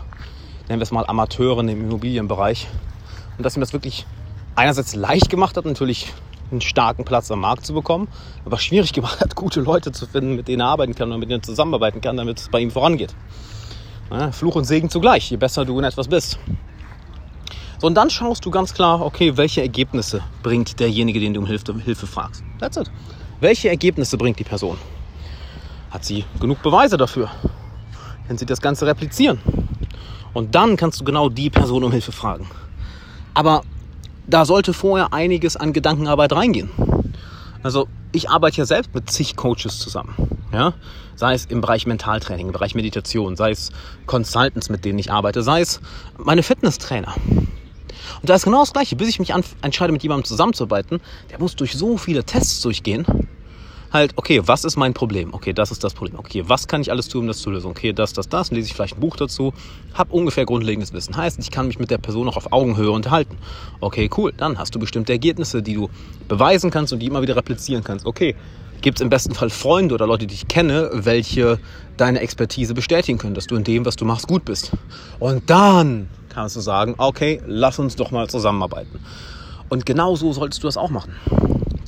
nennen 0.68 0.80
wir 0.80 0.84
es 0.84 0.90
mal, 0.90 1.04
Amateuren 1.06 1.68
im 1.68 1.84
Immobilienbereich. 1.84 2.68
Und 3.36 3.44
dass 3.44 3.56
ihm 3.56 3.60
das 3.60 3.72
wirklich 3.72 4.06
einerseits 4.54 4.94
leicht 4.94 5.28
gemacht 5.28 5.56
hat, 5.56 5.64
natürlich 5.64 6.12
einen 6.50 6.60
starken 6.60 7.04
Platz 7.04 7.30
am 7.30 7.40
Markt 7.40 7.66
zu 7.66 7.74
bekommen, 7.74 8.08
aber 8.44 8.58
schwierig 8.58 8.92
gemacht 8.94 9.20
hat, 9.20 9.34
gute 9.34 9.60
Leute 9.60 9.92
zu 9.92 10.06
finden, 10.06 10.36
mit 10.36 10.48
denen 10.48 10.60
er 10.60 10.68
arbeiten 10.68 10.94
kann 10.94 11.12
und 11.12 11.20
mit 11.20 11.28
denen 11.28 11.40
er 11.40 11.44
zusammenarbeiten 11.44 12.00
kann, 12.00 12.16
damit 12.16 12.38
es 12.38 12.48
bei 12.48 12.60
ihm 12.60 12.70
vorangeht. 12.70 13.14
Fluch 14.32 14.56
und 14.56 14.64
Segen 14.64 14.90
zugleich, 14.90 15.30
je 15.30 15.36
besser 15.36 15.64
du 15.64 15.78
in 15.78 15.84
etwas 15.84 16.08
bist. 16.08 16.38
So, 17.80 17.86
und 17.86 17.94
dann 17.94 18.10
schaust 18.10 18.44
du 18.44 18.50
ganz 18.50 18.74
klar, 18.74 19.00
okay, 19.00 19.38
welche 19.38 19.62
Ergebnisse 19.62 20.22
bringt 20.42 20.78
derjenige, 20.80 21.18
den 21.18 21.32
du 21.32 21.40
um 21.40 21.46
Hilfe, 21.46 21.74
Hilfe 21.78 22.06
fragst. 22.06 22.44
That's 22.58 22.76
it. 22.76 22.90
Welche 23.40 23.70
Ergebnisse 23.70 24.18
bringt 24.18 24.38
die 24.38 24.44
Person? 24.44 24.76
Hat 25.90 26.04
sie 26.04 26.26
genug 26.40 26.62
Beweise 26.62 26.98
dafür? 26.98 27.30
Kann 28.28 28.36
sie 28.36 28.44
das 28.44 28.60
Ganze 28.60 28.86
replizieren? 28.86 29.40
Und 30.34 30.54
dann 30.54 30.76
kannst 30.76 31.00
du 31.00 31.04
genau 31.04 31.30
die 31.30 31.48
Person 31.48 31.82
um 31.82 31.90
Hilfe 31.90 32.12
fragen. 32.12 32.46
Aber 33.32 33.62
da 34.26 34.44
sollte 34.44 34.74
vorher 34.74 35.14
einiges 35.14 35.56
an 35.56 35.72
Gedankenarbeit 35.72 36.34
reingehen. 36.34 36.68
Also 37.62 37.88
ich 38.12 38.28
arbeite 38.28 38.58
ja 38.58 38.66
selbst 38.66 38.94
mit 38.94 39.10
zig 39.10 39.36
Coaches 39.36 39.78
zusammen. 39.78 40.14
Ja? 40.52 40.74
Sei 41.16 41.32
es 41.32 41.46
im 41.46 41.62
Bereich 41.62 41.86
Mentaltraining, 41.86 42.48
im 42.48 42.52
Bereich 42.52 42.74
Meditation, 42.74 43.36
sei 43.36 43.52
es 43.52 43.70
Consultants, 44.04 44.68
mit 44.68 44.84
denen 44.84 44.98
ich 44.98 45.10
arbeite, 45.10 45.42
sei 45.42 45.62
es 45.62 45.80
meine 46.18 46.42
Fitnesstrainer. 46.42 47.14
Und 48.20 48.28
da 48.28 48.34
ist 48.34 48.44
genau 48.44 48.60
das 48.60 48.72
Gleiche. 48.72 48.96
Bis 48.96 49.08
ich 49.08 49.18
mich 49.18 49.32
entscheide, 49.62 49.92
mit 49.92 50.02
jemandem 50.02 50.24
zusammenzuarbeiten, 50.24 51.00
der 51.30 51.38
muss 51.38 51.56
durch 51.56 51.74
so 51.74 51.96
viele 51.96 52.24
Tests 52.24 52.60
durchgehen, 52.60 53.06
halt, 53.92 54.12
okay, 54.16 54.40
was 54.44 54.64
ist 54.64 54.76
mein 54.76 54.94
Problem? 54.94 55.34
Okay, 55.34 55.52
das 55.52 55.70
ist 55.70 55.82
das 55.82 55.94
Problem. 55.94 56.18
Okay, 56.18 56.44
was 56.46 56.68
kann 56.68 56.80
ich 56.80 56.90
alles 56.90 57.08
tun, 57.08 57.22
um 57.22 57.26
das 57.26 57.38
zu 57.38 57.50
lösen? 57.50 57.70
Okay, 57.70 57.92
das, 57.92 58.12
das, 58.12 58.28
das. 58.28 58.50
lese 58.50 58.68
ich 58.68 58.74
vielleicht 58.74 58.96
ein 58.96 59.00
Buch 59.00 59.16
dazu, 59.16 59.52
habe 59.94 60.12
ungefähr 60.12 60.44
grundlegendes 60.44 60.92
Wissen. 60.92 61.16
Heißt, 61.16 61.38
ich 61.40 61.50
kann 61.50 61.66
mich 61.66 61.78
mit 61.78 61.90
der 61.90 61.98
Person 61.98 62.28
auch 62.28 62.36
auf 62.36 62.52
Augenhöhe 62.52 62.90
unterhalten. 62.90 63.36
Okay, 63.80 64.08
cool. 64.16 64.32
Dann 64.36 64.58
hast 64.58 64.74
du 64.74 64.78
bestimmte 64.78 65.12
Ergebnisse, 65.12 65.62
die 65.62 65.74
du 65.74 65.90
beweisen 66.28 66.70
kannst 66.70 66.92
und 66.92 67.00
die 67.00 67.06
immer 67.06 67.22
wieder 67.22 67.36
replizieren 67.36 67.82
kannst. 67.82 68.06
Okay, 68.06 68.36
gibt 68.80 68.98
es 68.98 69.02
im 69.02 69.10
besten 69.10 69.34
Fall 69.34 69.50
Freunde 69.50 69.94
oder 69.94 70.06
Leute, 70.06 70.26
die 70.26 70.34
ich 70.34 70.48
kenne, 70.48 70.90
welche 70.92 71.58
deine 71.96 72.20
Expertise 72.20 72.74
bestätigen 72.74 73.18
können, 73.18 73.34
dass 73.34 73.46
du 73.46 73.56
in 73.56 73.64
dem, 73.64 73.84
was 73.84 73.96
du 73.96 74.04
machst, 74.04 74.26
gut 74.26 74.44
bist. 74.44 74.72
Und 75.18 75.50
dann 75.50 76.08
kannst 76.30 76.56
du 76.56 76.60
sagen, 76.60 76.94
okay, 76.98 77.42
lass 77.46 77.78
uns 77.78 77.96
doch 77.96 78.10
mal 78.10 78.28
zusammenarbeiten. 78.28 79.00
Und 79.68 79.86
genau 79.86 80.16
so 80.16 80.32
solltest 80.32 80.62
du 80.62 80.66
das 80.66 80.76
auch 80.76 80.90
machen 80.90 81.12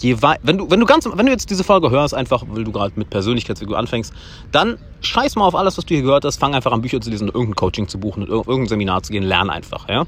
je 0.02 0.16
wenn 0.42 0.58
du, 0.58 0.70
wenn 0.70 0.80
du 0.80 0.87
ganz, 0.87 1.06
wenn 1.06 1.26
du 1.26 1.32
jetzt 1.32 1.50
diese 1.50 1.64
Folge 1.64 1.90
hörst, 1.90 2.14
einfach, 2.14 2.44
weil 2.49 2.64
du 2.64 2.72
gerade 2.72 2.92
mit 2.96 3.11
Persönlichkeitsfigur 3.11 3.78
anfängst, 3.78 4.12
dann 4.50 4.78
scheiß 5.00 5.37
mal 5.37 5.46
auf 5.46 5.54
alles, 5.54 5.78
was 5.78 5.87
du 5.87 5.94
hier 5.94 6.02
gehört 6.02 6.25
hast, 6.25 6.38
fang 6.38 6.54
einfach 6.54 6.72
an, 6.72 6.82
Bücher 6.82 7.00
zu 7.00 7.11
lesen 7.11 7.28
irgendein 7.28 7.54
Coaching 7.54 7.88
zu 7.88 7.99
buchen 7.99 8.25
und 8.25 8.28
irgendein 8.30 8.66
Seminar 8.66 9.02
zu 9.02 9.12
gehen, 9.12 9.22
lern 9.22 9.50
einfach, 9.50 9.88
ja. 9.88 10.06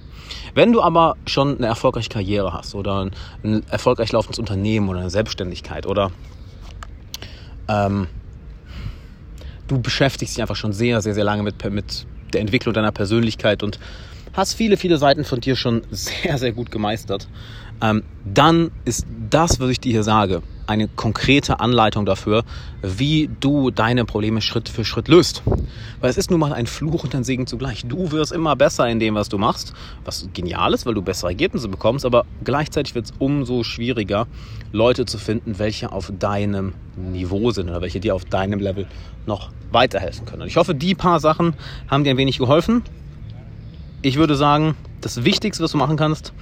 Wenn 0.55 0.73
du 0.73 0.83
aber 0.83 1.17
schon 1.26 1.59
eine 1.59 1.67
erfolgreiche 1.67 2.09
Karriere 2.09 2.53
hast 2.53 2.75
oder 2.75 3.11
ein 3.43 3.62
erfolgreich 3.69 4.12
laufendes 4.12 4.38
Unternehmen 4.38 4.88
oder 4.88 5.00
eine 5.00 5.11
Selbstständigkeit 5.11 5.87
oder 5.87 6.11
ähm, 7.69 8.09
du 9.69 9.81
beschäftigst 9.81 10.37
dich 10.37 10.43
einfach 10.43 10.57
schon 10.57 10.73
sehr, 10.73 11.03
sehr, 11.03 11.14
sehr 11.14 11.25
lange 11.25 11.43
mit, 11.43 11.64
mit 11.71 12.07
der 12.33 12.41
Entwicklung 12.41 12.75
deiner 12.75 12.93
Persönlichkeit 12.93 13.62
und 13.62 13.79
hast 14.35 14.55
viele, 14.55 14.76
viele 14.76 14.99
Seiten 14.99 15.25
von 15.25 15.41
dir 15.41 15.57
schon 15.57 15.83
sehr, 15.91 16.38
sehr 16.38 16.53
gut 16.53 16.71
gemeistert, 16.71 17.29
ähm, 17.81 18.03
dann 18.25 18.71
ist 18.85 19.07
das, 19.31 19.59
was 19.61 19.71
ich 19.71 19.81
dir 19.81 19.93
hier 19.93 20.03
sage, 20.03 20.43
eine 20.67 20.88
konkrete 20.88 21.61
Anleitung 21.61 22.07
dafür, 22.07 22.45
wie 22.83 23.29
du 23.41 23.71
deine 23.71 24.05
Probleme 24.05 24.41
Schritt 24.41 24.69
für 24.69 24.85
Schritt 24.85 25.09
löst. 25.09 25.43
Weil 26.00 26.11
es 26.11 26.17
ist 26.17 26.31
nun 26.31 26.41
mal 26.41 26.53
ein 26.53 26.67
Fluch 26.67 27.05
und 27.05 27.14
ein 27.14 27.25
Segen 27.25 27.47
zugleich. 27.47 27.85
Du 27.87 28.12
wirst 28.12 28.33
immer 28.33 28.57
besser 28.57 28.88
in 28.88 28.99
dem, 28.99 29.14
was 29.14 29.29
du 29.29 29.37
machst, 29.37 29.75
was 30.05 30.29
genial 30.33 30.73
ist, 30.73 30.87
weil 30.87 30.95
du 30.95 31.03
bessere 31.03 31.31
Ergebnisse 31.31 31.69
bekommst, 31.69 32.07
aber 32.07 32.25
gleichzeitig 32.45 32.95
wird 32.95 33.07
es 33.07 33.12
umso 33.19 33.62
schwieriger, 33.62 34.26
Leute 34.73 35.05
zu 35.05 35.19
finden, 35.19 35.59
welche 35.59 35.93
auf 35.93 36.12
deinem 36.19 36.73
Niveau 36.97 37.50
sind 37.50 37.69
oder 37.69 37.81
welche 37.83 38.00
dir 38.00 38.14
auf 38.14 38.25
deinem 38.25 38.61
Level 38.61 38.87
noch 39.26 39.50
weiterhelfen 39.71 40.25
können. 40.25 40.43
Und 40.43 40.49
ich 40.49 40.57
hoffe, 40.57 40.75
die 40.75 40.95
paar 40.95 41.21
Sachen 41.21 41.55
haben 41.88 42.05
dir 42.05 42.11
ein 42.11 42.17
wenig 42.17 42.38
geholfen. 42.38 42.83
Ich 44.05 44.17
würde 44.17 44.37
sagen, 44.37 44.77
das 45.01 45.25
Wichtigste, 45.25 45.65
was 45.65 45.73
du 45.73 45.79
machen 45.79 45.97
kannst, 45.97 46.35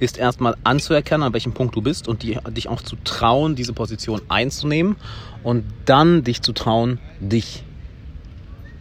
ist 0.00 0.18
erstmal 0.18 0.56
anzuerkennen, 0.64 1.22
an 1.22 1.32
welchem 1.32 1.52
Punkt 1.52 1.76
du 1.76 1.80
bist 1.80 2.08
und 2.08 2.24
die, 2.24 2.36
dich 2.48 2.66
auch 2.66 2.82
zu 2.82 2.96
trauen, 3.04 3.54
diese 3.54 3.72
Position 3.72 4.20
einzunehmen 4.28 4.96
und 5.44 5.62
dann 5.84 6.24
dich 6.24 6.42
zu 6.42 6.52
trauen, 6.52 6.98
dich 7.20 7.62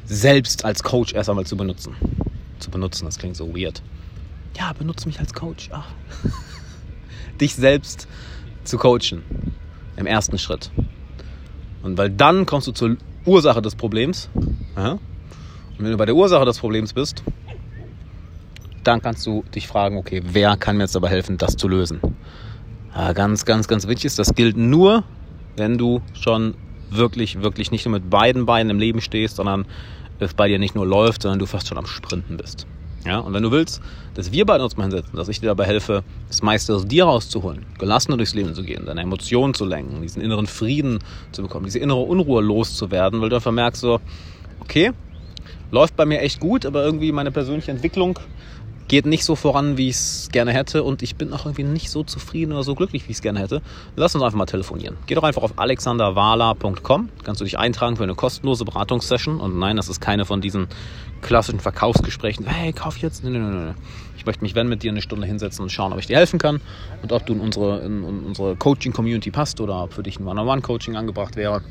selbst 0.06 0.66
als 0.66 0.82
Coach 0.82 1.14
erst 1.14 1.30
einmal 1.30 1.46
zu 1.46 1.56
benutzen. 1.56 1.96
Zu 2.58 2.72
benutzen, 2.72 3.06
das 3.06 3.20
klingt 3.20 3.36
so 3.36 3.56
weird. 3.56 3.84
Ja, 4.58 4.74
benutze 4.74 5.08
mich 5.08 5.20
als 5.20 5.36
Coach. 5.36 5.70
Ach. 5.72 5.86
dich 7.40 7.54
selbst 7.54 8.08
zu 8.64 8.80
coachen 8.80 9.22
im 9.96 10.08
ersten 10.08 10.40
Schritt. 10.40 10.72
Und 11.84 12.00
weil 12.00 12.10
dann 12.10 12.48
kommst 12.48 12.66
du 12.66 12.72
zur 12.72 12.98
Ursache 13.26 13.62
des 13.62 13.76
Problems. 13.76 14.28
Ja? 14.76 14.94
Und 14.94 15.00
wenn 15.78 15.92
du 15.92 15.98
bei 15.98 16.08
der 16.08 16.16
Ursache 16.16 16.46
des 16.46 16.58
Problems 16.58 16.94
bist, 16.94 17.24
dann 18.84 19.02
kannst 19.02 19.26
du 19.26 19.44
dich 19.54 19.68
fragen, 19.68 19.98
okay, 19.98 20.22
wer 20.24 20.58
kann 20.58 20.78
mir 20.78 20.84
jetzt 20.84 20.96
dabei 20.96 21.10
helfen, 21.10 21.38
das 21.38 21.56
zu 21.56 21.68
lösen? 21.68 22.00
Ja, 22.96 23.14
ganz, 23.14 23.46
ganz, 23.46 23.68
ganz 23.68 23.88
wichtig 23.88 24.06
ist, 24.06 24.20
das 24.20 24.36
gilt 24.36 24.58
nur, 24.58 25.04
wenn 25.56 25.78
du 25.78 26.02
schon 26.14 26.56
wirklich, 26.90 27.42
wirklich 27.42 27.72
nicht 27.72 27.86
nur 27.86 27.94
mit 27.94 28.10
beiden 28.10 28.46
Beinen 28.46 28.70
im 28.70 28.80
Leben 28.80 29.02
stehst, 29.02 29.38
sondern 29.38 29.66
es 30.20 30.34
bei 30.34 30.48
dir 30.48 30.60
nicht 30.60 30.76
nur 30.76 30.86
läuft, 30.86 31.24
sondern 31.24 31.40
du 31.40 31.46
fast 31.46 31.68
schon 31.68 31.78
am 31.78 31.86
Sprinten 31.86 32.38
bist. 32.38 32.68
Ja, 33.06 33.20
und 33.20 33.34
wenn 33.34 33.44
du 33.44 33.52
willst, 33.52 33.82
dass 34.14 34.32
wir 34.32 34.46
beide 34.46 34.64
uns 34.64 34.78
mal 34.78 34.84
hinsetzen, 34.84 35.18
dass 35.18 35.28
ich 35.28 35.42
dir 35.42 35.48
dabei 35.48 35.66
helfe, 35.66 36.04
das 36.30 36.42
meiste 36.42 36.74
aus 36.74 36.86
dir 36.86 37.04
rauszuholen, 37.04 37.66
gelassener 37.78 38.16
durchs 38.16 38.34
Leben 38.34 38.56
zu 38.56 38.64
gehen, 38.64 38.86
deine 38.86 39.02
Emotionen 39.02 39.54
zu 39.54 39.66
lenken, 39.66 40.02
diesen 40.02 40.22
inneren 40.22 40.48
Frieden 40.48 41.00
zu 41.34 41.42
bekommen, 41.42 41.66
diese 41.66 41.80
innere 41.80 42.00
Unruhe 42.00 42.42
loszuwerden, 42.42 43.20
weil 43.20 43.30
du 43.30 43.36
einfach 43.36 43.52
merkst 43.52 43.82
so, 43.82 44.00
okay, 44.62 44.92
läuft 45.72 45.98
bei 45.98 46.06
mir 46.06 46.22
echt 46.22 46.40
gut, 46.40 46.66
aber 46.66 46.86
irgendwie 46.86 47.12
meine 47.12 47.32
persönliche 47.32 47.72
Entwicklung 47.72 48.20
geht 48.88 49.06
nicht 49.06 49.26
so 49.26 49.36
voran, 49.36 49.78
wie 49.78 49.90
ich 49.90 49.96
es 49.96 50.30
gerne 50.32 50.52
hätte 50.52 50.84
und 50.84 51.02
ich 51.02 51.16
bin 51.16 51.34
auch 51.34 51.46
irgendwie 51.46 51.64
nicht 51.64 51.90
so 51.90 52.04
zufrieden 52.04 52.52
oder 52.52 52.64
so 52.64 52.76
glücklich, 52.76 53.08
wie 53.08 53.12
ich 53.12 53.18
es 53.18 53.22
gerne 53.22 53.40
hätte, 53.40 53.62
lass 53.96 54.16
uns 54.16 54.24
einfach 54.24 54.38
mal 54.38 54.46
telefonieren. 54.46 54.98
Geh 55.08 55.16
doch 55.16 55.24
einfach 55.24 55.44
auf 55.44 55.58
alexanderwala.com, 55.58 57.10
kannst 57.24 57.42
du 57.42 57.46
dich 57.46 57.58
eintragen 57.58 57.98
für 57.98 58.04
eine 58.04 58.16
kostenlose 58.16 58.66
Beratungssession? 58.66 59.40
Und 59.40 59.58
nein, 59.58 59.78
das 59.78 59.90
ist 59.90 60.02
keine 60.02 60.26
von 60.26 60.42
diesen 60.42 60.68
klassischen 61.22 61.60
Verkaufsgesprächen, 61.60 62.46
hey, 62.46 62.74
kauf 62.74 62.98
jetzt, 62.98 63.24
nein, 63.24 63.34
nein, 63.34 63.66
nein. 63.66 63.76
Ich 64.18 64.26
möchte 64.26 64.44
mich, 64.44 64.56
wenn, 64.56 64.68
mit 64.68 64.84
dir 64.84 64.92
eine 64.92 65.02
Stunde 65.02 65.26
hinsetzen 65.28 65.64
und 65.64 65.70
schauen, 65.70 65.92
ob 65.92 66.00
ich 66.00 66.08
dir 66.08 66.18
helfen 66.18 66.40
kann 66.40 66.62
und 67.02 67.12
ob 67.12 67.26
du 67.26 67.34
in 67.34 67.40
unsere, 67.40 67.80
in, 67.80 68.04
in 68.04 68.24
unsere 68.26 68.56
Coaching-Community 68.56 69.32
passt 69.32 69.60
oder 69.60 69.84
ob 69.84 69.94
für 69.94 70.04
dich 70.04 70.20
ein 70.20 70.28
One-on-One-Coaching 70.28 70.96
angebracht 70.96 71.36
wäre 71.36 71.62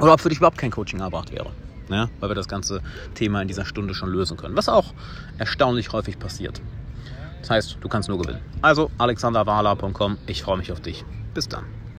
oder 0.00 0.14
ob 0.14 0.20
für 0.20 0.28
dich 0.28 0.38
überhaupt 0.38 0.58
kein 0.58 0.70
Coaching 0.70 1.00
angebracht 1.00 1.32
wäre 1.32 1.50
ne? 1.88 2.08
weil 2.20 2.30
wir 2.30 2.34
das 2.34 2.48
ganze 2.48 2.80
Thema 3.14 3.42
in 3.42 3.48
dieser 3.48 3.64
Stunde 3.64 3.94
schon 3.94 4.10
lösen 4.10 4.36
können, 4.36 4.56
was 4.56 4.68
auch 4.68 4.94
erstaunlich 5.38 5.92
häufig 5.92 6.18
passiert. 6.18 6.60
Das 7.40 7.50
heißt, 7.50 7.78
du 7.80 7.88
kannst 7.88 8.08
nur 8.08 8.18
gewinnen. 8.18 8.40
Also 8.62 8.90
alexanderwala.com, 8.98 10.18
ich 10.26 10.42
freue 10.42 10.58
mich 10.58 10.72
auf 10.72 10.80
dich. 10.80 11.04
Bis 11.34 11.48
dann. 11.48 11.75